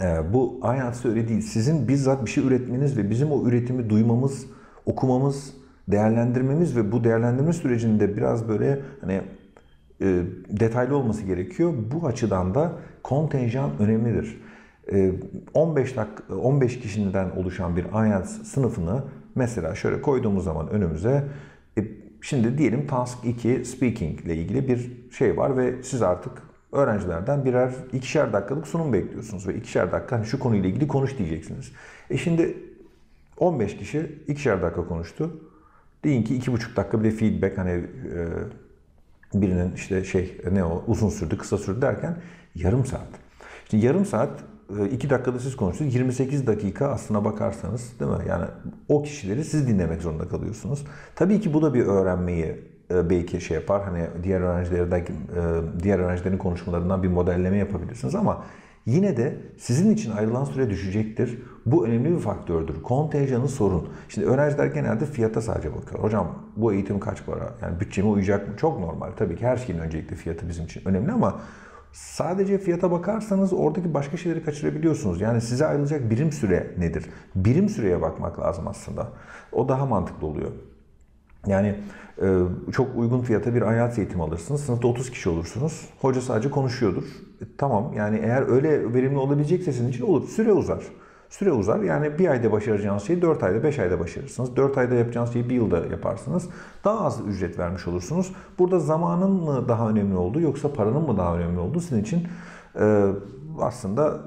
E, 0.00 0.32
bu 0.32 0.60
IELTS'de 0.64 1.08
öyle 1.08 1.28
değil. 1.28 1.40
Sizin 1.40 1.88
bizzat 1.88 2.24
bir 2.24 2.30
şey 2.30 2.46
üretmeniz 2.46 2.96
ve 2.96 3.10
bizim 3.10 3.32
o 3.32 3.48
üretimi 3.48 3.90
duymamız, 3.90 4.46
okumamız, 4.86 5.54
değerlendirmemiz 5.88 6.76
ve 6.76 6.92
bu 6.92 7.04
değerlendirme 7.04 7.52
sürecinde 7.52 8.16
biraz 8.16 8.48
böyle 8.48 8.80
hani 9.00 9.22
detaylı 10.50 10.96
olması 10.96 11.22
gerekiyor. 11.22 11.74
Bu 11.92 12.06
açıdan 12.06 12.54
da 12.54 12.72
kontenjan 13.06 13.70
önemlidir. 13.78 14.40
15 15.54 15.92
e, 15.92 15.96
dak 15.96 16.22
15 16.30 16.80
kişiden 16.80 17.30
oluşan 17.30 17.76
bir 17.76 17.84
IELTS 17.84 18.42
sınıfını 18.42 19.04
mesela 19.34 19.74
şöyle 19.74 20.02
koyduğumuz 20.02 20.44
zaman 20.44 20.68
önümüze 20.68 21.24
e, 21.78 21.84
şimdi 22.20 22.58
diyelim 22.58 22.86
task 22.86 23.18
2 23.24 23.64
speaking 23.64 24.20
ile 24.20 24.36
ilgili 24.36 24.68
bir 24.68 24.92
şey 25.10 25.36
var 25.36 25.56
ve 25.56 25.82
siz 25.82 26.02
artık 26.02 26.32
öğrencilerden 26.72 27.44
birer 27.44 27.72
ikişer 27.92 28.32
dakikalık 28.32 28.66
sunum 28.66 28.92
bekliyorsunuz 28.92 29.48
ve 29.48 29.54
ikişer 29.54 29.92
dakika 29.92 30.16
hani 30.16 30.26
şu 30.26 30.38
konuyla 30.38 30.68
ilgili 30.68 30.88
konuş 30.88 31.18
diyeceksiniz. 31.18 31.72
E 32.10 32.18
şimdi 32.18 32.56
15 33.38 33.76
kişi 33.76 34.18
ikişer 34.28 34.62
dakika 34.62 34.88
konuştu. 34.88 35.40
Deyin 36.04 36.22
ki 36.22 36.36
iki 36.36 36.52
buçuk 36.52 36.76
dakika 36.76 37.00
bir 37.00 37.04
de 37.04 37.10
feedback 37.10 37.58
hani 37.58 37.70
e, 37.70 37.82
birinin 39.34 39.72
işte 39.72 40.04
şey 40.04 40.40
ne 40.52 40.64
o 40.64 40.84
uzun 40.86 41.08
sürdü 41.08 41.38
kısa 41.38 41.58
sürdü 41.58 41.82
derken 41.82 42.16
yarım 42.56 42.86
saat. 42.86 43.08
Şimdi 43.70 43.86
yarım 43.86 44.06
saat 44.06 44.30
e, 44.78 44.88
iki 44.88 45.10
dakikada 45.10 45.38
siz 45.38 45.56
konuştunuz. 45.56 45.94
28 45.94 46.46
dakika 46.46 46.88
aslına 46.88 47.24
bakarsanız 47.24 47.92
değil 48.00 48.10
mi? 48.10 48.18
Yani 48.28 48.44
o 48.88 49.02
kişileri 49.02 49.44
siz 49.44 49.68
dinlemek 49.68 50.02
zorunda 50.02 50.28
kalıyorsunuz. 50.28 50.84
Tabii 51.14 51.40
ki 51.40 51.54
bu 51.54 51.62
da 51.62 51.74
bir 51.74 51.86
öğrenmeyi 51.86 52.60
e, 52.90 53.10
belki 53.10 53.40
şey 53.40 53.54
yapar. 53.54 53.84
Hani 53.84 54.06
diğer 54.22 54.40
öğrencilerden 54.40 55.00
e, 55.00 55.04
diğer 55.82 55.98
öğrencilerin 55.98 56.38
konuşmalarından 56.38 57.02
bir 57.02 57.08
modelleme 57.08 57.56
yapabilirsiniz 57.56 58.14
ama 58.14 58.44
Yine 58.86 59.16
de 59.16 59.36
sizin 59.58 59.94
için 59.94 60.10
ayrılan 60.10 60.44
süre 60.44 60.70
düşecektir. 60.70 61.38
Bu 61.66 61.86
önemli 61.86 62.14
bir 62.14 62.18
faktördür. 62.18 62.82
Kontenjanı 62.82 63.48
sorun. 63.48 63.88
Şimdi 64.08 64.26
öğrenciler 64.26 64.66
genelde 64.66 65.06
fiyata 65.06 65.40
sadece 65.40 65.74
bakıyor. 65.74 66.02
Hocam 66.02 66.38
bu 66.56 66.72
eğitim 66.72 67.00
kaç 67.00 67.26
para? 67.26 67.54
Yani 67.62 67.80
bütçeme 67.80 68.08
uyacak 68.08 68.48
mı? 68.48 68.56
Çok 68.56 68.80
normal. 68.80 69.10
Tabii 69.16 69.36
ki 69.36 69.46
her 69.46 69.56
şeyin 69.56 69.78
öncelikle 69.78 70.16
fiyatı 70.16 70.48
bizim 70.48 70.64
için 70.64 70.88
önemli 70.88 71.12
ama 71.12 71.40
sadece 71.92 72.58
fiyata 72.58 72.90
bakarsanız 72.90 73.52
oradaki 73.52 73.94
başka 73.94 74.16
şeyleri 74.16 74.44
kaçırabiliyorsunuz. 74.44 75.20
Yani 75.20 75.40
size 75.40 75.66
ayrılacak 75.66 76.10
birim 76.10 76.32
süre 76.32 76.74
nedir? 76.78 77.06
Birim 77.34 77.68
süreye 77.68 78.02
bakmak 78.02 78.40
lazım 78.40 78.68
aslında. 78.68 79.08
O 79.52 79.68
daha 79.68 79.86
mantıklı 79.86 80.26
oluyor. 80.26 80.50
Yani 81.46 81.74
e, 82.22 82.42
çok 82.72 82.96
uygun 82.96 83.20
fiyata 83.20 83.54
bir 83.54 83.62
IELTS 83.62 83.98
eğitimi 83.98 84.22
alırsınız. 84.22 84.64
Sınıfta 84.64 84.88
30 84.88 85.10
kişi 85.10 85.28
olursunuz. 85.28 85.88
Hoca 86.00 86.20
sadece 86.20 86.50
konuşuyordur. 86.50 87.04
E, 87.40 87.44
tamam 87.58 87.92
yani 87.96 88.20
eğer 88.22 88.48
öyle 88.48 88.94
verimli 88.94 89.18
olabilecekse 89.18 89.72
sizin 89.72 89.88
için 89.88 90.06
olur. 90.06 90.28
Süre 90.28 90.52
uzar. 90.52 90.82
Süre 91.30 91.52
uzar. 91.52 91.80
Yani 91.80 92.18
bir 92.18 92.28
ayda 92.28 92.52
başaracağınız 92.52 93.02
şeyi 93.02 93.22
4 93.22 93.42
ayda 93.42 93.62
5 93.62 93.78
ayda 93.78 94.00
başarırsınız. 94.00 94.56
4 94.56 94.78
ayda 94.78 94.94
yapacağınız 94.94 95.32
şeyi 95.32 95.50
bir 95.50 95.54
yılda 95.54 95.76
yaparsınız. 95.76 96.48
Daha 96.84 97.04
az 97.04 97.20
ücret 97.28 97.58
vermiş 97.58 97.88
olursunuz. 97.88 98.32
Burada 98.58 98.78
zamanın 98.80 99.30
mı 99.30 99.68
daha 99.68 99.90
önemli 99.90 100.16
olduğu 100.16 100.40
yoksa 100.40 100.72
paranın 100.72 101.02
mı 101.02 101.18
daha 101.18 101.36
önemli 101.36 101.58
olduğu 101.58 101.80
sizin 101.80 102.02
için 102.02 102.28
e, 102.80 103.06
aslında 103.60 104.20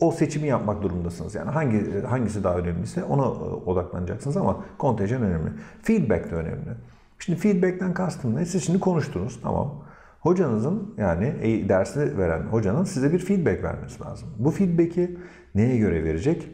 o 0.00 0.10
seçimi 0.10 0.48
yapmak 0.48 0.82
durumundasınız. 0.82 1.34
Yani 1.34 1.50
hangi 1.50 2.02
hangisi 2.02 2.44
daha 2.44 2.56
önemliyse 2.56 3.04
ona 3.04 3.22
e, 3.22 3.28
odaklanacaksınız 3.66 4.36
ama 4.36 4.56
kontenjan 4.78 5.22
önemli. 5.22 5.50
Feedback 5.82 6.30
de 6.30 6.34
önemli. 6.34 6.70
Şimdi 7.18 7.38
feedback'ten 7.38 7.94
kastım 7.94 8.36
ne? 8.36 8.46
Siz 8.46 8.64
şimdi 8.64 8.80
konuştunuz 8.80 9.40
tamam. 9.42 9.74
Hocanızın 10.20 10.94
yani 10.96 11.34
e, 11.42 11.68
dersi 11.68 12.18
veren 12.18 12.42
hocanın 12.42 12.84
size 12.84 13.12
bir 13.12 13.18
feedback 13.18 13.62
vermesi 13.62 14.02
lazım. 14.02 14.28
Bu 14.38 14.50
feedback'i 14.50 15.18
neye 15.54 15.78
göre 15.78 16.04
verecek? 16.04 16.48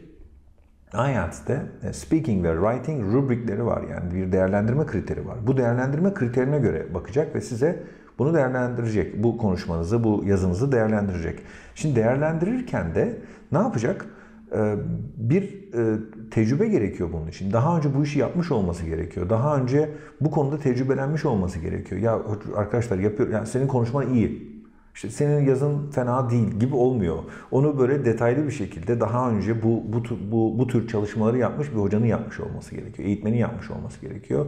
IELTS'te 0.93 1.61
e, 1.83 1.93
speaking 1.93 2.45
ve 2.45 2.55
writing 2.55 3.13
rubrikleri 3.13 3.65
var. 3.65 3.83
Yani 3.91 4.13
bir 4.13 4.31
değerlendirme 4.31 4.85
kriteri 4.85 5.27
var. 5.27 5.37
Bu 5.47 5.57
değerlendirme 5.57 6.13
kriterine 6.13 6.59
göre 6.59 6.93
bakacak 6.93 7.35
ve 7.35 7.41
size 7.41 7.83
bunu 8.19 8.33
değerlendirecek. 8.33 9.23
Bu 9.23 9.37
konuşmanızı, 9.37 10.03
bu 10.03 10.23
yazınızı 10.25 10.71
değerlendirecek. 10.71 11.39
Şimdi 11.75 11.95
değerlendirirken 11.95 12.95
de 12.95 13.17
ne 13.51 13.57
yapacak? 13.57 14.05
Ee, 14.51 14.75
bir 15.17 15.43
e, 15.73 15.99
tecrübe 16.31 16.67
gerekiyor 16.67 17.09
bunun 17.13 17.27
için. 17.27 17.53
Daha 17.53 17.77
önce 17.77 17.95
bu 17.95 18.03
işi 18.03 18.19
yapmış 18.19 18.51
olması 18.51 18.85
gerekiyor. 18.85 19.29
Daha 19.29 19.57
önce 19.57 19.89
bu 20.21 20.31
konuda 20.31 20.59
tecrübelenmiş 20.59 21.25
olması 21.25 21.59
gerekiyor. 21.59 22.01
Ya 22.01 22.21
arkadaşlar 22.55 22.99
yapıyor, 22.99 23.29
yani 23.29 23.47
senin 23.47 23.67
konuşman 23.67 24.13
iyi. 24.13 24.55
İşte 24.95 25.09
senin 25.09 25.45
yazın 25.45 25.91
fena 25.91 26.29
değil 26.29 26.51
gibi 26.51 26.75
olmuyor. 26.75 27.17
Onu 27.51 27.79
böyle 27.79 28.05
detaylı 28.05 28.45
bir 28.45 28.51
şekilde 28.51 28.99
daha 28.99 29.31
önce 29.31 29.63
bu 29.63 29.83
bu 29.93 30.03
bu, 30.31 30.59
bu 30.59 30.67
tür 30.67 30.87
çalışmaları 30.87 31.37
yapmış 31.37 31.71
bir 31.71 31.77
hocanın 31.77 32.05
yapmış 32.05 32.39
olması 32.39 32.75
gerekiyor. 32.75 33.07
Eğitmenin 33.09 33.37
yapmış 33.37 33.71
olması 33.71 34.01
gerekiyor. 34.01 34.45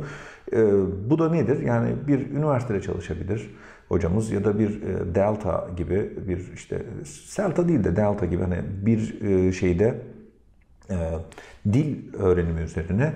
Ee, 0.54 0.66
bu 1.10 1.20
da 1.20 1.30
nedir? 1.30 1.60
Yani 1.60 1.90
bir 2.08 2.30
üniversitede 2.32 2.82
çalışabilir 2.82 3.50
hocamız 3.90 4.32
ya 4.32 4.44
da 4.44 4.60
bir 4.60 4.82
e, 4.82 5.16
delta 5.16 5.70
gibi 5.78 6.14
bir 6.28 6.54
işte 6.54 6.84
selta 7.06 7.68
değil 7.68 7.84
de 7.84 7.96
delta 7.96 8.26
gibi 8.26 8.44
hani 8.44 8.58
bir 8.86 9.22
e, 9.22 9.52
şeyde 9.52 10.02
e, 10.90 10.96
dil 11.74 12.14
öğrenimi 12.14 12.62
üzerine 12.62 13.14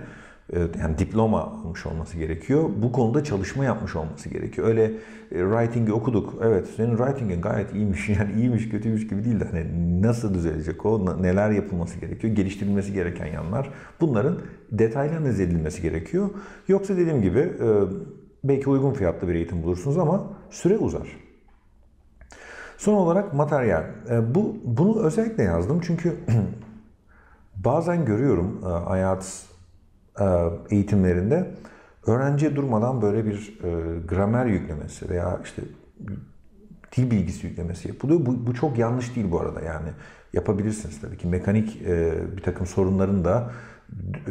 yani 0.79 0.98
diploma 0.98 1.41
almış 1.41 1.86
olması 1.86 2.17
gerekiyor. 2.17 2.70
Bu 2.81 2.91
konuda 2.91 3.24
çalışma 3.24 3.65
yapmış 3.65 3.96
olması 3.96 4.29
gerekiyor. 4.29 4.67
Öyle 4.67 4.91
writing'i 5.29 5.93
okuduk. 5.93 6.34
Evet 6.43 6.67
senin 6.75 6.98
writing'in 6.98 7.41
gayet 7.41 7.74
iyiymiş. 7.74 8.10
Yani 8.20 8.34
iyiymiş 8.34 8.70
kötüymüş 8.70 9.08
gibi 9.08 9.24
değil 9.24 9.39
de 9.39 9.46
hani 9.51 10.01
nasıl 10.01 10.34
düzelecek 10.34 10.86
o, 10.86 11.22
neler 11.22 11.50
yapılması 11.51 12.00
gerekiyor, 12.00 12.36
geliştirilmesi 12.36 12.93
gereken 12.93 13.25
yanlar. 13.25 13.70
Bunların 14.01 14.38
detaylı 14.72 15.17
analiz 15.17 15.39
edilmesi 15.39 15.81
gerekiyor. 15.81 16.29
Yoksa 16.67 16.98
dediğim 16.98 17.22
gibi 17.22 17.53
belki 18.43 18.70
uygun 18.70 18.93
fiyatlı 18.93 19.27
bir 19.27 19.36
eğitim 19.36 19.63
bulursunuz 19.63 19.98
ama 19.98 20.24
süre 20.50 20.77
uzar. 20.77 21.08
Son 22.81 22.93
olarak 22.93 23.34
materyal. 23.34 23.84
E, 24.10 24.36
bu 24.36 24.55
bunu 24.63 25.03
özellikle 25.03 25.43
yazdım 25.43 25.81
çünkü 25.84 26.15
bazen 27.55 28.05
görüyorum 28.05 28.62
e, 28.65 28.98
IELTS 28.98 29.43
e, 29.43 29.50
eğitimlerinde 30.70 31.51
öğrenciye 32.08 32.56
durmadan 32.56 33.01
böyle 33.01 33.25
bir 33.25 33.60
gramer 34.08 34.46
yüklemesi 34.46 35.10
veya 35.10 35.39
işte 35.44 35.62
dil 36.98 37.12
bilgisi 37.12 37.48
yüklemesi 37.48 37.88
yapılıyor. 37.88 38.25
Bu, 38.25 38.48
bu 38.48 38.53
çok 38.53 38.77
yanlış 38.77 39.15
değil 39.15 39.32
bu 39.32 39.39
arada 39.39 39.62
yani 39.62 39.89
yapabilirsiniz 40.34 41.01
tabii 41.01 41.18
ki. 41.18 41.27
Mekanik 41.27 41.82
bir 42.38 42.41
takım 42.41 42.65
sorunların 42.65 43.25
da 43.25 43.51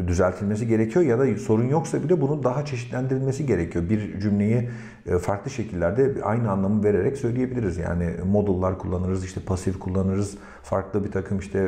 düzeltilmesi 0.06 0.66
gerekiyor 0.66 1.04
ya 1.04 1.18
da 1.18 1.38
sorun 1.38 1.68
yoksa 1.68 2.02
bile 2.02 2.20
bunun 2.20 2.44
daha 2.44 2.64
çeşitlendirilmesi 2.64 3.46
gerekiyor. 3.46 3.88
Bir 3.88 4.20
cümleyi 4.20 4.70
e, 5.06 5.18
farklı 5.18 5.50
şekillerde 5.50 6.14
aynı 6.22 6.50
anlamı 6.50 6.84
vererek 6.84 7.16
söyleyebiliriz. 7.16 7.76
Yani 7.78 8.10
modullar 8.26 8.78
kullanırız, 8.78 9.24
işte 9.24 9.40
pasif 9.40 9.78
kullanırız, 9.78 10.38
farklı 10.62 11.04
bir 11.04 11.10
takım 11.10 11.38
işte 11.38 11.58
e, 11.58 11.62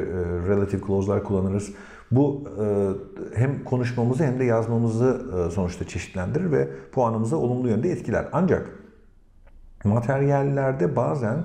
relative 0.49 0.81
clause'lar 0.87 1.25
kullanırız. 1.25 1.73
Bu 2.12 2.45
e, 2.62 2.64
hem 3.38 3.64
konuşmamızı 3.64 4.25
hem 4.25 4.38
de 4.38 4.45
yazmamızı 4.45 5.21
sonuçta 5.54 5.87
çeşitlendirir 5.87 6.52
ve 6.52 6.69
puanımızı 6.92 7.37
olumlu 7.37 7.69
yönde 7.69 7.90
etkiler. 7.90 8.28
Ancak 8.33 8.71
materyallerde 9.85 10.97
bazen 10.97 11.45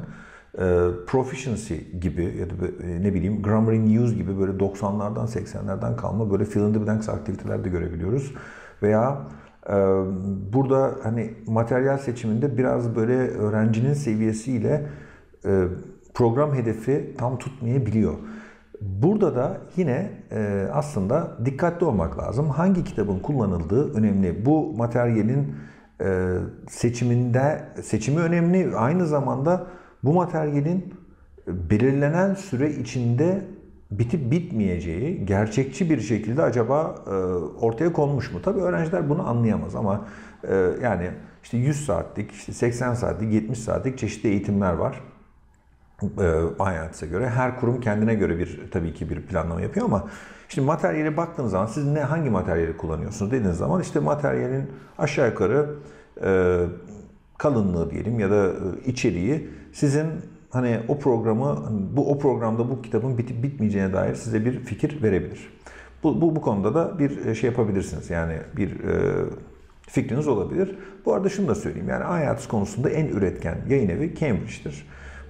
e, 0.58 0.90
proficiency 1.08 1.76
gibi 2.02 2.24
ya 2.24 2.50
da 2.50 2.84
e, 2.84 3.04
ne 3.04 3.14
bileyim 3.14 3.42
grammar 3.42 3.74
in 3.74 4.04
use 4.04 4.16
gibi 4.16 4.40
böyle 4.40 4.52
90'lardan 4.52 5.28
80'lerden 5.28 5.96
kalma 5.96 6.32
böyle 6.32 6.46
fill 6.46 6.62
in 6.62 6.74
the 6.74 6.86
blanks 6.86 7.10
aktiviteler 7.10 7.64
de 7.64 7.70
görebiliyoruz. 7.70 8.34
Veya 8.82 9.22
e, 9.70 9.74
burada 10.54 10.96
hani 11.04 11.34
materyal 11.48 11.98
seçiminde 11.98 12.58
biraz 12.58 12.96
böyle 12.96 13.14
öğrencinin 13.16 13.94
seviyesiyle 13.94 14.86
program 16.14 16.54
hedefi 16.54 17.16
tam 17.18 17.38
tutmayabiliyor. 17.38 18.14
Burada 18.82 19.36
da 19.36 19.58
yine 19.78 20.12
aslında 20.74 21.38
dikkatli 21.46 21.86
olmak 21.86 22.18
lazım. 22.18 22.50
Hangi 22.50 22.84
kitabın 22.84 23.20
kullanıldığı 23.20 23.94
önemli. 23.94 24.46
Bu 24.46 24.74
materyalin 24.78 25.56
seçiminde 26.70 27.64
seçimi 27.84 28.20
önemli. 28.20 28.76
Aynı 28.76 29.08
zamanda 29.08 29.68
bu 30.04 30.14
materyalin 30.14 30.94
belirlenen 31.48 32.34
süre 32.34 32.72
içinde 32.72 33.42
bitip 33.92 34.32
bitmeyeceği 34.32 35.26
gerçekçi 35.26 35.90
bir 35.90 36.00
şekilde 36.02 36.44
acaba 36.44 36.96
e, 37.08 37.12
ortaya 37.66 37.94
konmuş 37.94 38.34
mu? 38.34 38.40
Tabii 38.44 38.60
öğrenciler 38.60 39.10
bunu 39.10 39.28
anlayamaz 39.28 39.76
ama 39.76 40.06
e, 40.44 40.56
yani 40.84 41.12
işte 41.44 41.58
100 41.58 41.86
saatlik, 41.86 42.32
işte 42.32 42.54
80 42.54 42.94
saatlik, 42.94 43.34
70 43.34 43.60
saatlik 43.60 43.98
çeşitli 43.98 44.30
eğitimler 44.30 44.74
var. 44.74 45.02
E, 46.02 46.06
IELTS'e 46.74 47.08
göre. 47.08 47.30
Her 47.30 47.60
kurum 47.60 47.82
kendine 47.82 48.16
göre 48.16 48.40
bir 48.40 48.72
tabii 48.72 48.94
ki 48.94 49.10
bir 49.10 49.22
planlama 49.22 49.62
yapıyor 49.62 49.86
ama 49.86 50.08
şimdi 50.50 50.68
materyale 50.68 51.18
baktığınız 51.18 51.52
zaman 51.52 51.66
siz 51.66 51.86
ne 51.86 52.00
hangi 52.00 52.30
materyali 52.30 52.78
kullanıyorsunuz 52.78 53.32
dediğiniz 53.32 53.58
zaman 53.58 53.82
işte 53.82 54.00
materyalin 54.00 54.72
aşağı 54.98 55.30
yukarı 55.30 55.70
kalınlığı 57.38 57.92
diyelim 57.92 58.20
ya 58.20 58.32
da 58.32 58.52
içeriği 58.86 59.50
sizin 59.74 60.08
hani 60.50 60.80
o 60.88 61.00
programı 61.00 61.64
bu 61.94 62.12
o 62.12 62.20
programda 62.20 62.70
bu 62.70 62.82
kitabın 62.82 63.18
bitip 63.18 63.44
bitmeyeceğine 63.44 63.94
dair 63.94 64.16
size 64.16 64.46
bir 64.46 64.60
fikir 64.60 65.04
verebilir. 65.04 65.50
Bu, 66.04 66.22
bu, 66.22 66.36
bu 66.36 66.42
konuda 66.42 66.76
da 66.76 67.00
bir 67.00 67.26
e, 67.26 67.36
şey 67.36 67.50
yapabilirsiniz. 67.50 68.10
Yani 68.10 68.34
bir 68.58 68.80
e, 68.84 69.26
fikriniz 69.88 70.28
olabilir. 70.28 70.76
Bu 71.06 71.14
arada 71.14 71.30
şunu 71.30 71.48
da 71.48 71.56
söyleyeyim. 71.56 71.90
Yani 71.90 72.24
IELTS 72.24 72.48
konusunda 72.48 72.90
en 72.90 73.06
üretken 73.08 73.58
yayın 73.70 73.90
evi 73.90 74.16
Cambridge'dir. 74.16 74.88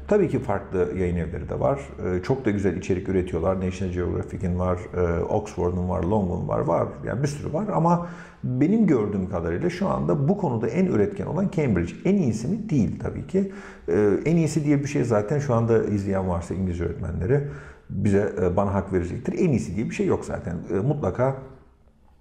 Tabii 0.08 0.30
ki 0.30 0.40
farklı 0.40 0.94
yayın 0.98 1.16
evleri 1.16 1.50
de 1.50 1.60
var. 1.60 1.80
Ee, 2.06 2.24
çok 2.24 2.46
da 2.46 2.52
güzel 2.52 2.78
içerik 2.78 3.10
üretiyorlar. 3.10 3.62
National 3.62 3.94
Geographic'in 3.94 4.60
var, 4.60 4.80
e, 4.98 5.24
Oxford'un 5.24 5.90
var, 5.90 6.04
Long'un 6.04 6.48
var, 6.48 6.60
var. 6.60 6.88
Yani 7.06 7.24
bir 7.24 7.28
sürü 7.28 7.54
var 7.54 7.66
ama 7.74 8.08
benim 8.44 8.88
gördüğüm 8.88 9.30
kadarıyla 9.30 9.70
şu 9.70 9.88
anda 9.88 10.28
bu 10.28 10.38
konuda 10.38 10.68
en 10.68 10.86
üretken 10.86 11.26
olan 11.26 11.50
Cambridge. 11.56 11.94
En 12.06 12.16
iyisi 12.16 12.48
mi? 12.48 12.70
Değil 12.70 13.00
tabii 13.00 13.28
ki. 13.28 13.52
Ee, 13.90 14.10
en 14.26 14.36
iyisi 14.36 14.66
diye 14.66 14.80
bir 14.80 14.88
şey 14.88 15.04
zaten 15.04 15.40
şu 15.40 15.54
anda 15.54 15.84
izleyen 15.84 16.30
varsa 16.30 16.54
İngilizce 16.54 16.84
öğretmenleri 16.84 17.48
bize 17.90 18.34
e, 18.42 18.58
bana 18.58 18.74
hak 18.74 18.94
verecektir. 18.94 19.34
En 19.40 19.50
iyisi 19.50 19.76
diye 19.76 19.86
bir 19.86 19.96
şey 19.96 20.06
yok 20.06 20.26
zaten. 20.26 20.56
Ee, 20.72 20.74
mutlaka 20.74 21.36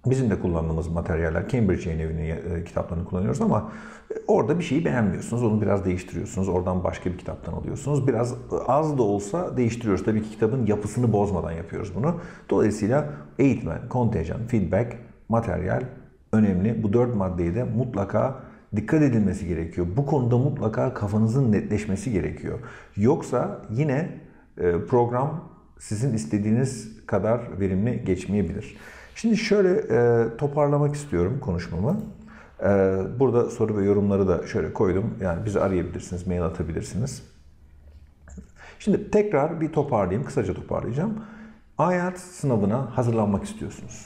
Bizim 0.09 0.29
de 0.29 0.39
kullandığımız 0.39 0.87
materyaller 0.87 1.49
Cambridge 1.49 1.89
Yayın 1.89 1.99
Evi'nin 1.99 2.29
e, 2.29 2.63
kitaplarını 2.63 3.05
kullanıyoruz 3.05 3.41
ama 3.41 3.71
e, 4.11 4.15
orada 4.27 4.59
bir 4.59 4.63
şeyi 4.63 4.85
beğenmiyorsunuz. 4.85 5.43
Onu 5.43 5.61
biraz 5.61 5.85
değiştiriyorsunuz. 5.85 6.49
Oradan 6.49 6.83
başka 6.83 7.09
bir 7.09 7.17
kitaptan 7.17 7.53
alıyorsunuz. 7.53 8.07
Biraz 8.07 8.31
e, 8.31 8.35
az 8.67 8.97
da 8.97 9.03
olsa 9.03 9.57
değiştiriyoruz. 9.57 10.05
Tabii 10.05 10.23
ki 10.23 10.29
kitabın 10.29 10.65
yapısını 10.65 11.13
bozmadan 11.13 11.51
yapıyoruz 11.51 11.95
bunu. 11.95 12.15
Dolayısıyla 12.49 13.09
eğitmen, 13.39 13.89
kontenjan, 13.89 14.47
feedback, 14.47 14.95
materyal 15.29 15.83
önemli. 16.33 16.83
Bu 16.83 16.93
dört 16.93 17.15
maddeyi 17.15 17.55
de 17.55 17.63
mutlaka 17.63 18.35
dikkat 18.75 19.01
edilmesi 19.01 19.47
gerekiyor. 19.47 19.87
Bu 19.97 20.05
konuda 20.05 20.37
mutlaka 20.37 20.93
kafanızın 20.93 21.51
netleşmesi 21.51 22.11
gerekiyor. 22.11 22.59
Yoksa 22.95 23.61
yine 23.69 24.09
program 24.89 25.43
sizin 25.79 26.13
istediğiniz 26.13 26.97
kadar 27.05 27.59
verimli 27.59 28.03
geçmeyebilir. 28.05 28.77
Şimdi 29.17 29.37
şöyle 29.37 29.69
e, 29.69 30.27
toparlamak 30.37 30.95
istiyorum 30.95 31.39
konuşmamı. 31.41 32.01
E, 32.63 32.67
burada 33.19 33.49
soru 33.49 33.77
ve 33.77 33.85
yorumları 33.85 34.27
da 34.27 34.47
şöyle 34.47 34.73
koydum. 34.73 35.13
Yani 35.21 35.45
bizi 35.45 35.59
arayabilirsiniz, 35.59 36.27
mail 36.27 36.45
atabilirsiniz. 36.45 37.23
Şimdi 38.79 39.11
tekrar 39.11 39.61
bir 39.61 39.71
toparlayayım, 39.71 40.25
kısaca 40.25 40.53
toparlayacağım. 40.53 41.23
IELTS 41.79 42.21
sınavına 42.21 42.97
hazırlanmak 42.97 43.43
istiyorsunuz. 43.43 44.05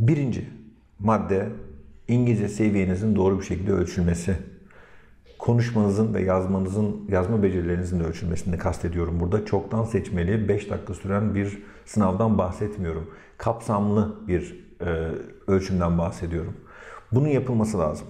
Birinci 0.00 0.50
madde 0.98 1.48
İngilizce 2.08 2.48
seviyenizin 2.48 3.16
doğru 3.16 3.40
bir 3.40 3.44
şekilde 3.44 3.72
ölçülmesi. 3.72 4.36
Konuşmanızın 5.38 6.14
ve 6.14 6.22
yazmanızın, 6.22 7.04
yazma 7.08 7.42
becerilerinizin 7.42 8.00
de 8.00 8.04
ölçülmesini 8.04 8.58
kastediyorum 8.58 9.20
burada. 9.20 9.44
Çoktan 9.44 9.84
seçmeli, 9.84 10.48
5 10.48 10.70
dakika 10.70 10.94
süren 10.94 11.34
bir 11.34 11.58
sınavdan 11.86 12.38
bahsetmiyorum 12.38 13.10
kapsamlı 13.38 14.14
bir 14.28 14.64
e, 14.80 15.10
ölçümden 15.46 15.98
bahsediyorum. 15.98 16.54
Bunun 17.12 17.28
yapılması 17.28 17.78
lazım. 17.78 18.06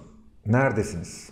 Neredesiniz? 0.47 1.31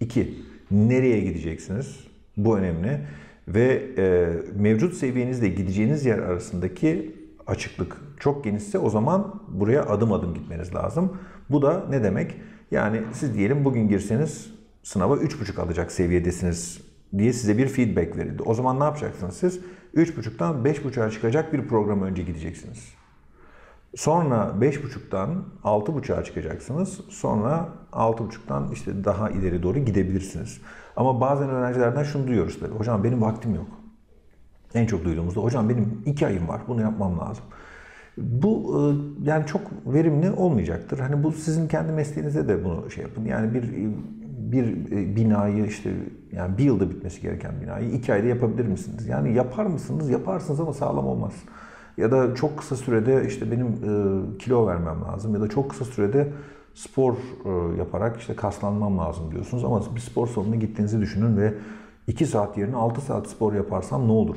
İki, 0.00 0.42
nereye 0.70 1.20
gideceksiniz? 1.20 1.96
Bu 2.36 2.58
önemli. 2.58 3.00
Ve 3.48 3.82
e, 3.98 4.28
mevcut 4.54 4.94
seviyenizle 4.94 5.48
gideceğiniz 5.48 6.06
yer 6.06 6.18
arasındaki 6.18 7.16
açıklık 7.46 7.96
çok 8.20 8.44
genişse 8.44 8.78
o 8.78 8.90
zaman 8.90 9.40
buraya 9.48 9.82
adım 9.82 10.12
adım 10.12 10.34
gitmeniz 10.34 10.74
lazım. 10.74 11.18
Bu 11.50 11.62
da 11.62 11.84
ne 11.90 12.02
demek? 12.02 12.34
Yani 12.70 13.02
siz 13.12 13.34
diyelim 13.34 13.64
bugün 13.64 13.88
girseniz 13.88 14.50
sınava 14.82 15.16
3,5 15.16 15.60
alacak 15.60 15.92
seviyedesiniz 15.92 16.89
diye 17.18 17.32
size 17.32 17.58
bir 17.58 17.68
feedback 17.68 18.16
verildi. 18.16 18.42
O 18.42 18.54
zaman 18.54 18.80
ne 18.80 18.84
yapacaksınız 18.84 19.36
siz? 19.36 19.60
3.5'tan 19.94 20.62
5.5'a 20.64 21.10
çıkacak 21.10 21.52
bir 21.52 21.68
program 21.68 22.02
önce 22.02 22.22
gideceksiniz. 22.22 22.94
Sonra 23.96 24.54
5.5'tan 24.60 25.28
6.5'a 25.64 26.24
çıkacaksınız. 26.24 27.00
Sonra 27.08 27.68
6.5'tan 27.92 28.72
işte 28.72 29.04
daha 29.04 29.30
ileri 29.30 29.62
doğru 29.62 29.78
gidebilirsiniz. 29.78 30.60
Ama 30.96 31.20
bazen 31.20 31.48
öğrencilerden 31.48 32.02
şunu 32.02 32.26
duyuyoruz 32.26 32.60
tabii. 32.60 32.74
Hocam 32.74 33.04
benim 33.04 33.22
vaktim 33.22 33.54
yok. 33.54 33.68
En 34.74 34.86
çok 34.86 35.04
duyduğumuzda 35.04 35.40
hocam 35.40 35.68
benim 35.68 36.02
2 36.06 36.26
ayım 36.26 36.48
var 36.48 36.60
bunu 36.68 36.82
yapmam 36.82 37.18
lazım. 37.18 37.44
Bu 38.18 38.76
e, 38.76 38.80
yani 39.28 39.46
çok 39.46 39.60
verimli 39.86 40.30
olmayacaktır. 40.30 40.98
Hani 40.98 41.22
bu 41.22 41.32
sizin 41.32 41.68
kendi 41.68 41.92
mesleğinize 41.92 42.48
de 42.48 42.64
bunu 42.64 42.90
şey 42.90 43.04
yapın. 43.04 43.24
Yani 43.24 43.54
bir 43.54 43.62
bir 44.52 44.92
e, 44.92 45.16
binayı 45.16 45.66
işte 45.66 45.90
yani 46.32 46.58
bir 46.58 46.64
yılda 46.64 46.90
bitmesi 46.90 47.20
gereken 47.20 47.60
binayı 47.60 47.90
iki 47.90 48.12
ayda 48.12 48.26
yapabilir 48.26 48.66
misiniz? 48.66 49.06
Yani 49.06 49.34
yapar 49.34 49.66
mısınız? 49.66 50.10
Yaparsınız 50.10 50.60
ama 50.60 50.72
sağlam 50.72 51.06
olmaz. 51.06 51.32
Ya 51.96 52.10
da 52.12 52.34
çok 52.34 52.58
kısa 52.58 52.76
sürede 52.76 53.26
işte 53.26 53.50
benim 53.50 53.66
e, 53.66 54.38
kilo 54.38 54.66
vermem 54.66 55.02
lazım 55.02 55.34
ya 55.34 55.40
da 55.40 55.48
çok 55.48 55.70
kısa 55.70 55.84
sürede 55.84 56.28
spor 56.74 57.14
e, 57.14 57.78
yaparak 57.78 58.20
işte 58.20 58.36
kaslanmam 58.36 58.98
lazım 58.98 59.30
diyorsunuz 59.30 59.64
ama 59.64 59.82
bir 59.94 60.00
spor 60.00 60.26
salonuna 60.26 60.56
gittiğinizi 60.56 61.00
düşünün 61.00 61.36
ve 61.36 61.54
2 62.06 62.26
saat 62.26 62.58
yerine 62.58 62.76
6 62.76 63.00
saat 63.00 63.28
spor 63.28 63.52
yaparsam 63.54 64.08
ne 64.08 64.12
olur? 64.12 64.36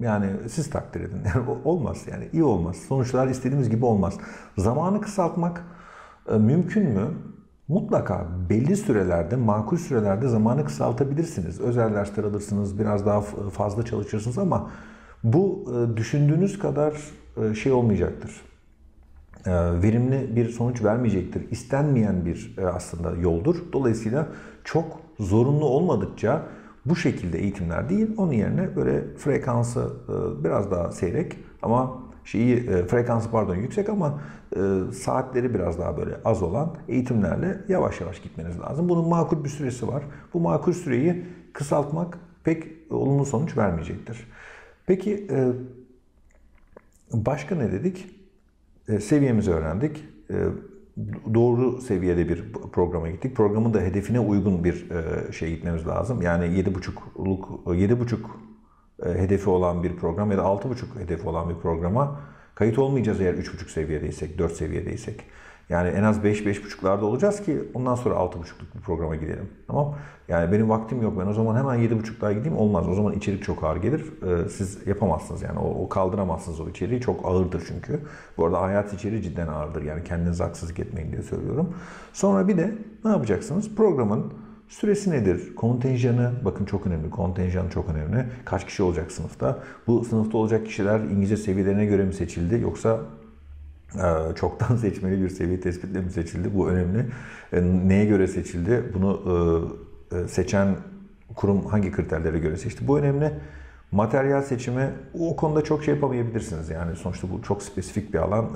Yani 0.00 0.26
siz 0.48 0.70
takdir 0.70 1.00
edin. 1.00 1.20
Yani 1.34 1.46
olmaz 1.64 2.04
yani 2.12 2.28
iyi 2.32 2.44
olmaz. 2.44 2.76
Sonuçlar 2.76 3.28
istediğimiz 3.28 3.70
gibi 3.70 3.84
olmaz. 3.84 4.18
Zamanı 4.58 5.00
kısaltmak 5.00 5.64
mümkün 6.38 6.90
mü? 6.90 7.08
Mutlaka 7.68 8.26
belli 8.50 8.76
sürelerde, 8.76 9.36
makul 9.36 9.76
sürelerde 9.76 10.28
zamanı 10.28 10.64
kısaltabilirsiniz. 10.64 11.60
Özel 11.60 11.94
dersler 11.94 12.24
alırsınız, 12.24 12.78
biraz 12.78 13.06
daha 13.06 13.20
fazla 13.50 13.84
çalışırsınız 13.84 14.38
ama 14.38 14.70
bu 15.24 15.64
e, 15.74 15.96
düşündüğünüz 15.96 16.58
kadar 16.58 16.94
e, 17.42 17.54
şey 17.54 17.72
olmayacaktır. 17.72 18.30
E, 19.46 19.52
verimli 19.82 20.36
bir 20.36 20.48
sonuç 20.48 20.84
vermeyecektir. 20.84 21.50
İstenmeyen 21.50 22.26
bir 22.26 22.56
aslında 22.74 23.10
yoldur. 23.20 23.56
Dolayısıyla 23.72 24.26
çok 24.64 25.00
zorunlu 25.20 25.64
olmadıkça 25.64 26.42
bu 26.84 26.96
şekilde 26.96 27.38
eğitimler 27.38 27.88
değil, 27.88 28.10
onun 28.16 28.32
yerine 28.32 28.76
böyle 28.76 29.16
frekansı 29.16 29.90
biraz 30.44 30.70
daha 30.70 30.92
seyrek 30.92 31.36
ama 31.62 32.05
şeyi 32.26 32.66
frekansı 32.86 33.30
pardon 33.30 33.54
yüksek 33.54 33.88
ama 33.88 34.20
saatleri 34.92 35.54
biraz 35.54 35.78
daha 35.78 35.96
böyle 35.96 36.16
az 36.24 36.42
olan 36.42 36.76
eğitimlerle 36.88 37.60
yavaş 37.68 38.00
yavaş 38.00 38.22
gitmeniz 38.22 38.60
lazım. 38.60 38.88
Bunun 38.88 39.08
makul 39.08 39.44
bir 39.44 39.48
süresi 39.48 39.88
var. 39.88 40.02
Bu 40.34 40.40
makul 40.40 40.72
süreyi 40.72 41.24
kısaltmak 41.52 42.18
pek 42.44 42.64
olumlu 42.90 43.24
sonuç 43.24 43.56
vermeyecektir. 43.56 44.26
Peki 44.86 45.26
e, 45.30 45.52
başka 47.12 47.54
ne 47.54 47.72
dedik? 47.72 48.06
E, 48.88 49.00
seviyemizi 49.00 49.50
öğrendik. 49.50 50.04
E, 50.30 50.36
doğru 51.34 51.80
seviyede 51.80 52.28
bir 52.28 52.52
programa 52.52 53.10
gittik. 53.10 53.36
Programın 53.36 53.74
da 53.74 53.80
hedefine 53.80 54.20
uygun 54.20 54.64
bir 54.64 54.86
şey 55.32 55.54
gitmemiz 55.54 55.86
lazım. 55.86 56.22
Yani 56.22 56.44
7.5'luk 56.44 57.64
7.5 57.64 58.16
hedefi 59.04 59.50
olan 59.50 59.82
bir 59.82 59.96
program 59.96 60.30
ya 60.30 60.38
da 60.38 60.42
6.5 60.42 61.00
hedefi 61.00 61.28
olan 61.28 61.48
bir 61.48 61.54
programa 61.54 62.20
kayıt 62.54 62.78
olmayacağız 62.78 63.20
eğer 63.20 63.34
3.5 63.34 63.68
seviyedeysek, 63.68 64.38
4 64.38 64.52
seviyedeysek. 64.52 65.24
Yani 65.68 65.88
en 65.88 66.02
az 66.02 66.18
5-5.5'larda 66.18 67.04
olacağız 67.04 67.42
ki 67.42 67.64
ondan 67.74 67.94
sonra 67.94 68.14
6.5'luk 68.14 68.76
bir 68.76 68.80
programa 68.80 69.16
gidelim. 69.16 69.48
Tamam 69.66 69.94
Yani 70.28 70.52
benim 70.52 70.68
vaktim 70.68 71.02
yok. 71.02 71.20
Ben 71.20 71.26
o 71.26 71.32
zaman 71.32 71.56
hemen 71.56 71.78
7.5'lığa 71.78 72.32
gideyim. 72.32 72.56
Olmaz. 72.56 72.88
O 72.88 72.94
zaman 72.94 73.12
içerik 73.12 73.42
çok 73.42 73.64
ağır 73.64 73.76
gelir. 73.76 74.04
Ee, 74.22 74.48
siz 74.48 74.86
yapamazsınız 74.86 75.42
yani. 75.42 75.58
O, 75.58 75.84
o 75.84 75.88
kaldıramazsınız 75.88 76.60
o 76.60 76.68
içeriği. 76.68 77.00
Çok 77.00 77.26
ağırdır 77.26 77.64
çünkü. 77.68 78.00
Bu 78.36 78.46
arada 78.46 78.62
hayat 78.62 78.92
içeriği 78.92 79.22
cidden 79.22 79.48
ağırdır. 79.48 79.82
Yani 79.82 80.04
kendinize 80.04 80.44
haksızlık 80.44 80.78
etmeyin 80.78 81.12
diye 81.12 81.22
söylüyorum. 81.22 81.74
Sonra 82.12 82.48
bir 82.48 82.56
de 82.56 82.74
ne 83.04 83.10
yapacaksınız? 83.10 83.74
Programın 83.74 84.32
Süresi 84.68 85.10
nedir? 85.10 85.54
Kontenjanı, 85.56 86.32
bakın 86.44 86.64
çok 86.64 86.86
önemli. 86.86 87.10
Kontenjan 87.10 87.68
çok 87.68 87.88
önemli. 87.88 88.26
Kaç 88.44 88.66
kişi 88.66 88.82
olacak 88.82 89.12
sınıfta? 89.12 89.58
Bu 89.86 90.04
sınıfta 90.04 90.38
olacak 90.38 90.66
kişiler 90.66 91.00
İngilizce 91.00 91.36
seviyelerine 91.36 91.86
göre 91.86 92.04
mi 92.04 92.14
seçildi? 92.14 92.60
Yoksa 92.62 93.00
ee, 93.94 94.34
çoktan 94.34 94.76
seçmeli 94.80 95.22
bir 95.22 95.28
seviye 95.28 95.60
tespitle 95.60 96.00
mi 96.00 96.10
seçildi? 96.10 96.54
Bu 96.54 96.68
önemli. 96.68 97.06
Ee, 97.52 97.62
neye 97.62 98.04
göre 98.04 98.26
seçildi? 98.26 98.84
Bunu 98.94 99.20
e, 100.12 100.16
e, 100.16 100.28
seçen 100.28 100.76
kurum 101.34 101.66
hangi 101.66 101.92
kriterlere 101.92 102.38
göre 102.38 102.56
seçti? 102.56 102.88
Bu 102.88 102.98
önemli. 102.98 103.32
Materyal 103.92 104.42
seçimi 104.42 104.90
o 105.20 105.36
konuda 105.36 105.64
çok 105.64 105.84
şey 105.84 105.94
yapamayabilirsiniz. 105.94 106.70
Yani 106.70 106.96
sonuçta 106.96 107.30
bu 107.30 107.42
çok 107.42 107.62
spesifik 107.62 108.14
bir 108.14 108.18
alan. 108.18 108.46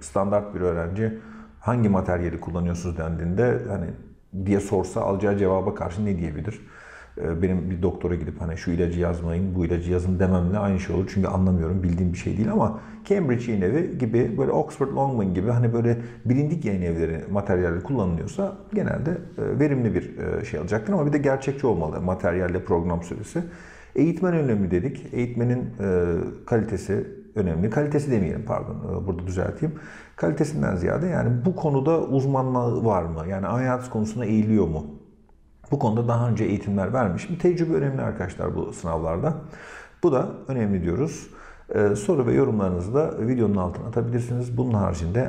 Standart 0.00 0.54
bir 0.54 0.60
öğrenci 0.60 1.18
hangi 1.60 1.88
materyali 1.88 2.40
kullanıyorsunuz 2.40 2.98
dendiğinde 2.98 3.58
hani 3.68 3.86
diye 4.46 4.60
sorsa 4.60 5.00
alacağı 5.00 5.38
cevaba 5.38 5.74
karşı 5.74 6.04
ne 6.04 6.18
diyebilir? 6.18 6.60
Ee, 7.18 7.42
benim 7.42 7.70
bir 7.70 7.82
doktora 7.82 8.14
gidip 8.14 8.40
hani 8.40 8.56
şu 8.56 8.70
ilacı 8.70 9.00
yazmayın, 9.00 9.54
bu 9.54 9.64
ilacı 9.64 9.92
yazın 9.92 10.18
dememle 10.18 10.58
aynı 10.58 10.80
şey 10.80 10.96
olur. 10.96 11.10
Çünkü 11.14 11.28
anlamıyorum, 11.28 11.82
bildiğim 11.82 12.12
bir 12.12 12.18
şey 12.18 12.36
değil 12.36 12.52
ama 12.52 12.80
Cambridge 13.04 13.52
yayın 13.52 13.62
evi 13.62 13.98
gibi 13.98 14.38
böyle 14.38 14.52
Oxford 14.52 14.88
Longman 14.88 15.34
gibi 15.34 15.50
hani 15.50 15.72
böyle 15.72 15.98
bilindik 16.24 16.64
yayın 16.64 16.82
evleri 16.82 17.24
materyalde 17.30 17.80
kullanılıyorsa 17.80 18.56
genelde 18.74 19.10
e, 19.10 19.58
verimli 19.58 19.94
bir 19.94 20.18
e, 20.18 20.44
şey 20.44 20.60
alacaktır 20.60 20.92
ama 20.92 21.06
bir 21.06 21.12
de 21.12 21.18
gerçekçi 21.18 21.66
olmalı 21.66 22.00
materyalle 22.00 22.64
program 22.64 23.02
süresi. 23.02 23.42
Eğitmen 23.94 24.34
önemli 24.34 24.70
dedik. 24.70 25.06
Eğitmenin 25.12 25.58
e, 25.58 26.14
kalitesi 26.46 27.06
önemli. 27.34 27.70
Kalitesi 27.70 28.10
demeyelim 28.10 28.44
pardon 28.44 29.04
burada 29.06 29.26
düzelteyim. 29.26 29.74
Kalitesinden 30.16 30.76
ziyade 30.76 31.06
yani 31.06 31.44
bu 31.44 31.56
konuda 31.56 32.00
uzmanlığı 32.00 32.84
var 32.84 33.02
mı? 33.02 33.28
Yani 33.28 33.46
hayat 33.46 33.90
konusuna 33.90 34.24
eğiliyor 34.24 34.68
mu? 34.68 34.86
Bu 35.70 35.78
konuda 35.78 36.08
daha 36.08 36.28
önce 36.28 36.44
eğitimler 36.44 36.92
vermiş. 36.92 37.30
Bir 37.30 37.38
tecrübe 37.38 37.74
önemli 37.74 38.02
arkadaşlar 38.02 38.54
bu 38.54 38.72
sınavlarda. 38.72 39.34
Bu 40.02 40.12
da 40.12 40.28
önemli 40.48 40.82
diyoruz. 40.82 41.30
Ee, 41.74 41.96
soru 41.96 42.26
ve 42.26 42.32
yorumlarınızı 42.32 42.94
da 42.94 43.26
videonun 43.26 43.56
altına 43.56 43.86
atabilirsiniz. 43.86 44.56
Bunun 44.56 44.74
haricinde 44.74 45.28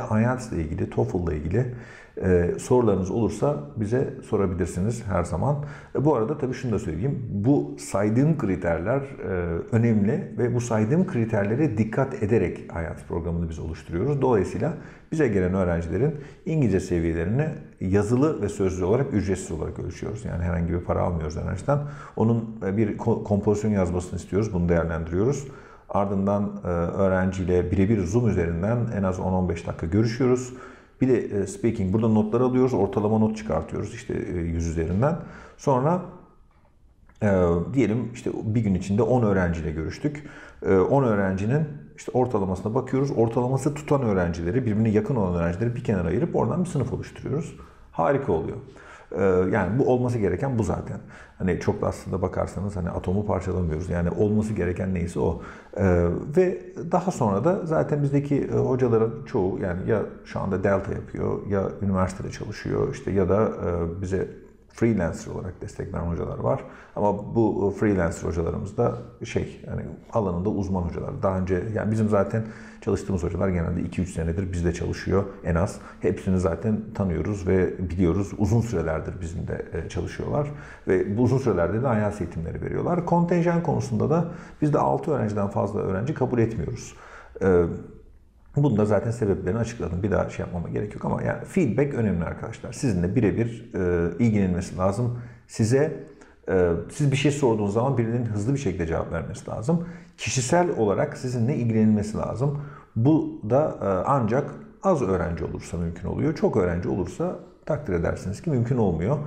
ile 0.52 0.62
ilgili, 0.64 0.90
TOEFL 0.90 1.18
ile 1.28 1.38
ilgili 1.38 1.76
e, 2.18 2.52
sorularınız 2.60 3.12
olursa 3.12 3.58
bize 3.76 4.14
sorabilirsiniz 4.30 5.04
her 5.08 5.24
zaman. 5.24 5.66
E, 5.96 6.06
bu 6.06 6.16
arada 6.16 6.38
tabii 6.38 6.54
şunu 6.54 6.72
da 6.72 6.80
söyleyeyim. 6.80 7.26
Bu 7.32 7.76
saydığım 7.80 8.38
kriterler 8.38 9.02
e, 9.02 9.28
önemli 9.72 10.34
ve 10.38 10.56
bu 10.56 10.62
saydığım 10.62 11.08
kriterlere 11.08 11.78
dikkat 11.78 12.24
ederek 12.24 12.58
IELTS 12.58 13.04
programını 13.08 13.50
biz 13.50 13.60
oluşturuyoruz. 13.60 14.22
Dolayısıyla 14.22 14.74
bize 15.12 15.28
gelen 15.28 15.54
öğrencilerin 15.54 16.16
İngilizce 16.46 16.80
seviyelerini 16.80 17.48
yazılı 17.82 18.42
ve 18.42 18.50
sözlü 18.50 18.86
olarak 18.86 19.14
ücretsiz 19.14 19.52
olarak 19.52 19.80
ölçüyoruz. 19.80 20.26
Yani 20.26 20.44
herhangi 20.44 20.74
bir 20.74 20.80
para 20.80 21.02
almıyoruz 21.02 21.38
öğrenciden. 21.38 21.80
Onun 22.16 22.56
e, 22.66 22.78
bir 22.78 22.98
kompozisyon 22.98 23.72
yazmasını 23.72 24.20
istiyoruz. 24.20 24.54
Bunu 24.54 24.70
değerlendiriyoruz. 24.70 25.48
Ardından 25.90 26.62
e, 26.64 26.68
öğrenciyle 26.68 27.72
birebir 27.72 28.06
Zoom 28.06 28.30
üzerinden 28.30 28.78
en 28.98 29.04
az 29.04 29.20
10-15 29.20 29.68
dakika 29.68 29.86
görüşüyoruz. 29.86 30.54
Bir 31.02 31.08
de 31.08 31.18
e, 31.18 31.48
speaking, 31.48 31.94
burada 31.94 32.08
notlar 32.08 32.42
alıyoruz, 32.42 32.74
ortalama 32.74 33.20
not 33.20 33.38
çıkartıyoruz 33.38 33.94
işte 33.94 34.14
100 34.14 34.68
üzerinden. 34.68 35.16
Sonra 35.58 36.02
diyelim 37.74 38.10
işte 38.14 38.32
bir 38.44 38.62
gün 38.62 38.74
içinde 38.76 39.02
10 39.02 39.24
öğrenciyle 39.24 39.72
görüştük. 39.72 40.24
10 40.90 41.04
öğrencinin 41.04 41.68
işte 41.98 42.12
ortalamasına 42.12 42.76
bakıyoruz. 42.76 43.12
Ortalaması 43.12 43.74
tutan 43.74 44.02
öğrencileri, 44.02 44.66
birbirine 44.66 44.90
yakın 44.90 45.16
olan 45.16 45.36
öğrencileri 45.36 45.76
bir 45.76 45.84
kenara 45.84 46.08
ayırıp 46.08 46.36
oradan 46.36 46.64
bir 46.64 46.70
sınıf 46.70 46.94
oluşturuyoruz. 46.94 47.56
Harika 47.92 48.32
oluyor. 48.32 48.58
Ee, 49.16 49.24
yani 49.52 49.80
bu 49.80 49.94
olması 49.94 50.18
gereken 50.18 50.58
bu 50.60 50.64
zaten. 50.64 50.98
Hani 51.38 51.60
çok 51.60 51.82
da 51.82 51.88
aslında 51.88 52.22
bakarsanız 52.22 52.76
hani 52.76 52.90
atomu 52.90 53.26
parçalamıyoruz. 53.26 53.90
Yani 53.90 54.10
olması 54.10 54.54
gereken 54.54 54.94
neyse 54.94 55.20
o. 55.20 55.42
Ee, 55.78 56.06
ve 56.38 56.62
daha 56.92 57.12
sonra 57.12 57.44
da 57.44 57.66
zaten 57.66 58.04
bizdeki 58.04 58.36
e, 58.36 58.56
hocaların 58.56 59.26
çoğu 59.26 59.60
yani 59.60 59.90
ya 59.90 60.02
şu 60.26 60.40
anda 60.40 60.64
Delta 60.64 60.92
yapıyor 60.92 61.48
ya 61.48 61.70
üniversitede 61.82 62.32
çalışıyor 62.32 62.94
işte 62.94 63.12
ya 63.12 63.30
da 63.30 63.44
e, 63.44 64.02
bize 64.02 64.28
freelancer 64.74 65.32
olarak 65.32 65.62
destek 65.62 65.94
veren 65.94 66.06
hocalar 66.06 66.40
var. 66.40 66.62
Ama 66.96 67.36
bu 67.36 67.76
freelancer 67.80 68.28
hocalarımız 68.28 68.78
da 68.78 68.98
şey 69.24 69.62
yani 69.68 69.82
alanında 70.14 70.50
uzman 70.50 70.82
hocalar. 70.82 71.24
Daha 71.24 71.40
önce 71.40 71.64
yani 71.74 71.92
bizim 71.92 72.10
zaten 72.10 72.44
çalıştığımız 72.82 73.24
hocalar 73.24 73.50
genelde 73.50 73.82
2-3 73.82 74.06
senedir 74.06 74.54
bizde 74.54 74.74
çalışıyor 74.74 75.24
en 75.44 75.56
az. 75.56 75.80
Hepsini 76.00 76.40
zaten 76.40 76.80
tanıyoruz 76.96 77.48
ve 77.48 77.90
biliyoruz. 77.90 78.32
Uzun 78.38 78.62
sürelerdir 78.62 79.22
bizimle 79.22 79.66
e, 79.74 79.90
çalışıyorlar. 79.90 80.48
Ve 80.88 81.18
bu 81.18 81.22
uzun 81.22 81.38
sürelerde 81.38 81.84
de 81.84 81.88
IELTS 81.88 82.22
eğitimleri 82.22 82.62
veriyorlar. 82.62 83.06
Kontenjan 83.06 83.64
konusunda 83.64 84.10
da 84.10 84.26
biz 84.62 84.74
de 84.74 84.80
6 84.80 85.12
öğrenciden 85.12 85.48
fazla 85.48 85.80
öğrenci 85.80 86.14
kabul 86.14 86.40
etmiyoruz. 86.40 86.96
Bunu 88.56 88.78
da 88.78 88.86
zaten 88.86 89.12
sebeplerini 89.12 89.60
açıkladım. 89.60 90.04
Bir 90.04 90.12
daha 90.12 90.30
şey 90.30 90.46
yapmama 90.46 90.70
gerek 90.70 90.94
yok 90.94 91.06
ama 91.06 91.22
yani 91.24 91.46
feedback 91.46 91.94
önemli 91.94 92.26
arkadaşlar. 92.26 92.74
Sizinle 92.74 93.16
birebir 93.16 93.72
e, 93.74 94.12
ilgilenilmesi 94.20 94.78
lazım. 94.78 95.20
Size 95.48 96.12
Ee, 96.50 96.72
siz 96.92 97.12
bir 97.12 97.18
şey 97.18 97.32
sorduğunuz 97.32 97.74
zaman 97.74 97.98
birinin 97.98 98.26
hızlı 98.26 98.54
bir 98.54 98.60
şekilde 98.60 98.88
cevap 98.88 99.12
vermesi 99.12 99.50
lazım. 99.50 99.88
Kişisel 100.18 100.70
olarak 100.78 101.18
sizinle 101.18 101.56
ilgilenilmesi 101.56 102.18
lazım. 102.18 102.62
Bu 102.96 103.42
da 103.50 103.78
e, 103.82 103.86
ancak 104.08 104.52
az 104.84 105.02
öğrenci 105.02 105.46
olursa 105.46 105.78
mümkün 105.78 106.08
oluyor. 106.08 106.36
Çok 106.36 106.58
öğrenci 106.58 106.90
olursa 106.90 107.40
takdir 107.66 107.94
edersiniz 107.94 108.42
ki 108.42 108.50
mümkün 108.50 108.78
olmuyor. 108.78 109.18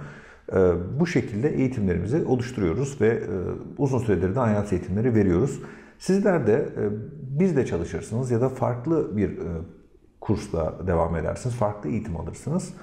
Ee, 0.53 0.73
bu 1.01 1.07
şekilde 1.07 1.49
eğitimlerimizi 1.49 2.25
oluşturuyoruz 2.25 3.01
ve 3.01 3.09
e, 3.09 3.23
uzun 3.79 3.99
süredir 3.99 4.35
de 4.35 4.41
hayat 4.41 4.73
eğitimleri 4.73 5.15
veriyoruz. 5.15 5.61
Sizler 5.99 6.47
de 6.47 6.69
e, 7.35 7.40
bizde 7.40 7.66
çalışırsınız 7.66 8.31
ya 8.31 8.40
da 8.40 8.49
farklı 8.49 9.16
bir 9.16 9.38
kursla 10.20 10.75
devam 10.87 11.16
edersiniz, 11.16 11.57
farklı 11.57 11.90
eğitim 11.90 12.16
alırsınız. 12.16 12.75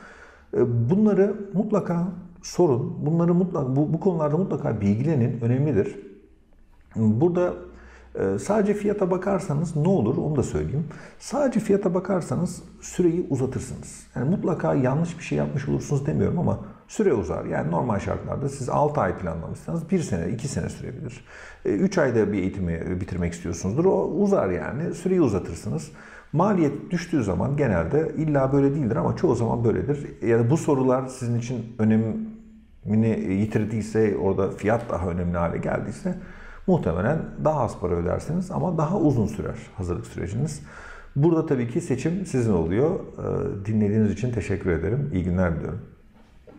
Bunları 0.63 1.35
mutlaka 1.53 2.07
sorun. 2.41 3.05
Bunları 3.05 3.33
mutlaka 3.33 3.75
bu, 3.75 3.93
bu 3.93 3.99
konularda 3.99 4.37
mutlaka 4.37 4.81
bilgilenin 4.81 5.41
önemlidir. 5.41 5.95
Burada 6.95 7.53
e, 8.15 8.39
sadece 8.39 8.73
fiyata 8.73 9.11
bakarsanız 9.11 9.75
ne 9.75 9.87
olur 9.87 10.17
onu 10.17 10.35
da 10.35 10.43
söyleyeyim. 10.43 10.87
Sadece 11.19 11.59
fiyata 11.59 11.93
bakarsanız 11.93 12.63
süreyi 12.81 13.27
uzatırsınız. 13.29 14.07
Yani 14.15 14.29
mutlaka 14.29 14.73
yanlış 14.73 15.19
bir 15.19 15.23
şey 15.23 15.37
yapmış 15.37 15.69
olursunuz 15.69 16.05
demiyorum 16.05 16.39
ama 16.39 16.59
süre 16.91 17.13
uzar. 17.13 17.45
Yani 17.45 17.71
normal 17.71 17.99
şartlarda 17.99 18.49
siz 18.49 18.69
6 18.69 19.01
ay 19.01 19.17
planlamışsanız 19.17 19.91
1 19.91 19.99
sene, 19.99 20.29
2 20.29 20.47
sene 20.47 20.69
sürebilir. 20.69 21.25
3 21.65 21.97
e, 21.97 22.01
ayda 22.01 22.33
bir 22.33 22.37
eğitimi 22.37 23.01
bitirmek 23.01 23.33
istiyorsunuzdur. 23.33 23.85
O 23.85 24.03
uzar 24.05 24.49
yani. 24.49 24.93
Süreyi 24.93 25.21
uzatırsınız. 25.21 25.91
Maliyet 26.33 26.91
düştüğü 26.91 27.23
zaman 27.23 27.57
genelde 27.57 28.11
illa 28.17 28.53
böyle 28.53 28.75
değildir 28.75 28.95
ama 28.95 29.15
çoğu 29.15 29.35
zaman 29.35 29.63
böyledir. 29.63 30.21
Ya 30.27 30.39
da 30.39 30.49
bu 30.49 30.57
sorular 30.57 31.07
sizin 31.07 31.39
için 31.39 31.75
önemini 31.79 33.33
yitirdiyse, 33.33 34.17
orada 34.17 34.51
fiyat 34.51 34.89
daha 34.89 35.09
önemli 35.09 35.37
hale 35.37 35.57
geldiyse 35.57 36.15
muhtemelen 36.67 37.19
daha 37.43 37.61
az 37.61 37.79
para 37.79 37.93
ödersiniz 37.93 38.51
ama 38.51 38.77
daha 38.77 38.97
uzun 38.97 39.27
sürer 39.27 39.57
hazırlık 39.77 40.05
süreciniz. 40.05 40.61
Burada 41.15 41.45
tabii 41.45 41.67
ki 41.67 41.81
seçim 41.81 42.25
sizin 42.25 42.53
oluyor. 42.53 42.99
Dinlediğiniz 43.65 44.11
için 44.11 44.31
teşekkür 44.31 44.69
ederim. 44.69 45.09
İyi 45.13 45.23
günler 45.23 45.55
diliyorum. 45.55 45.81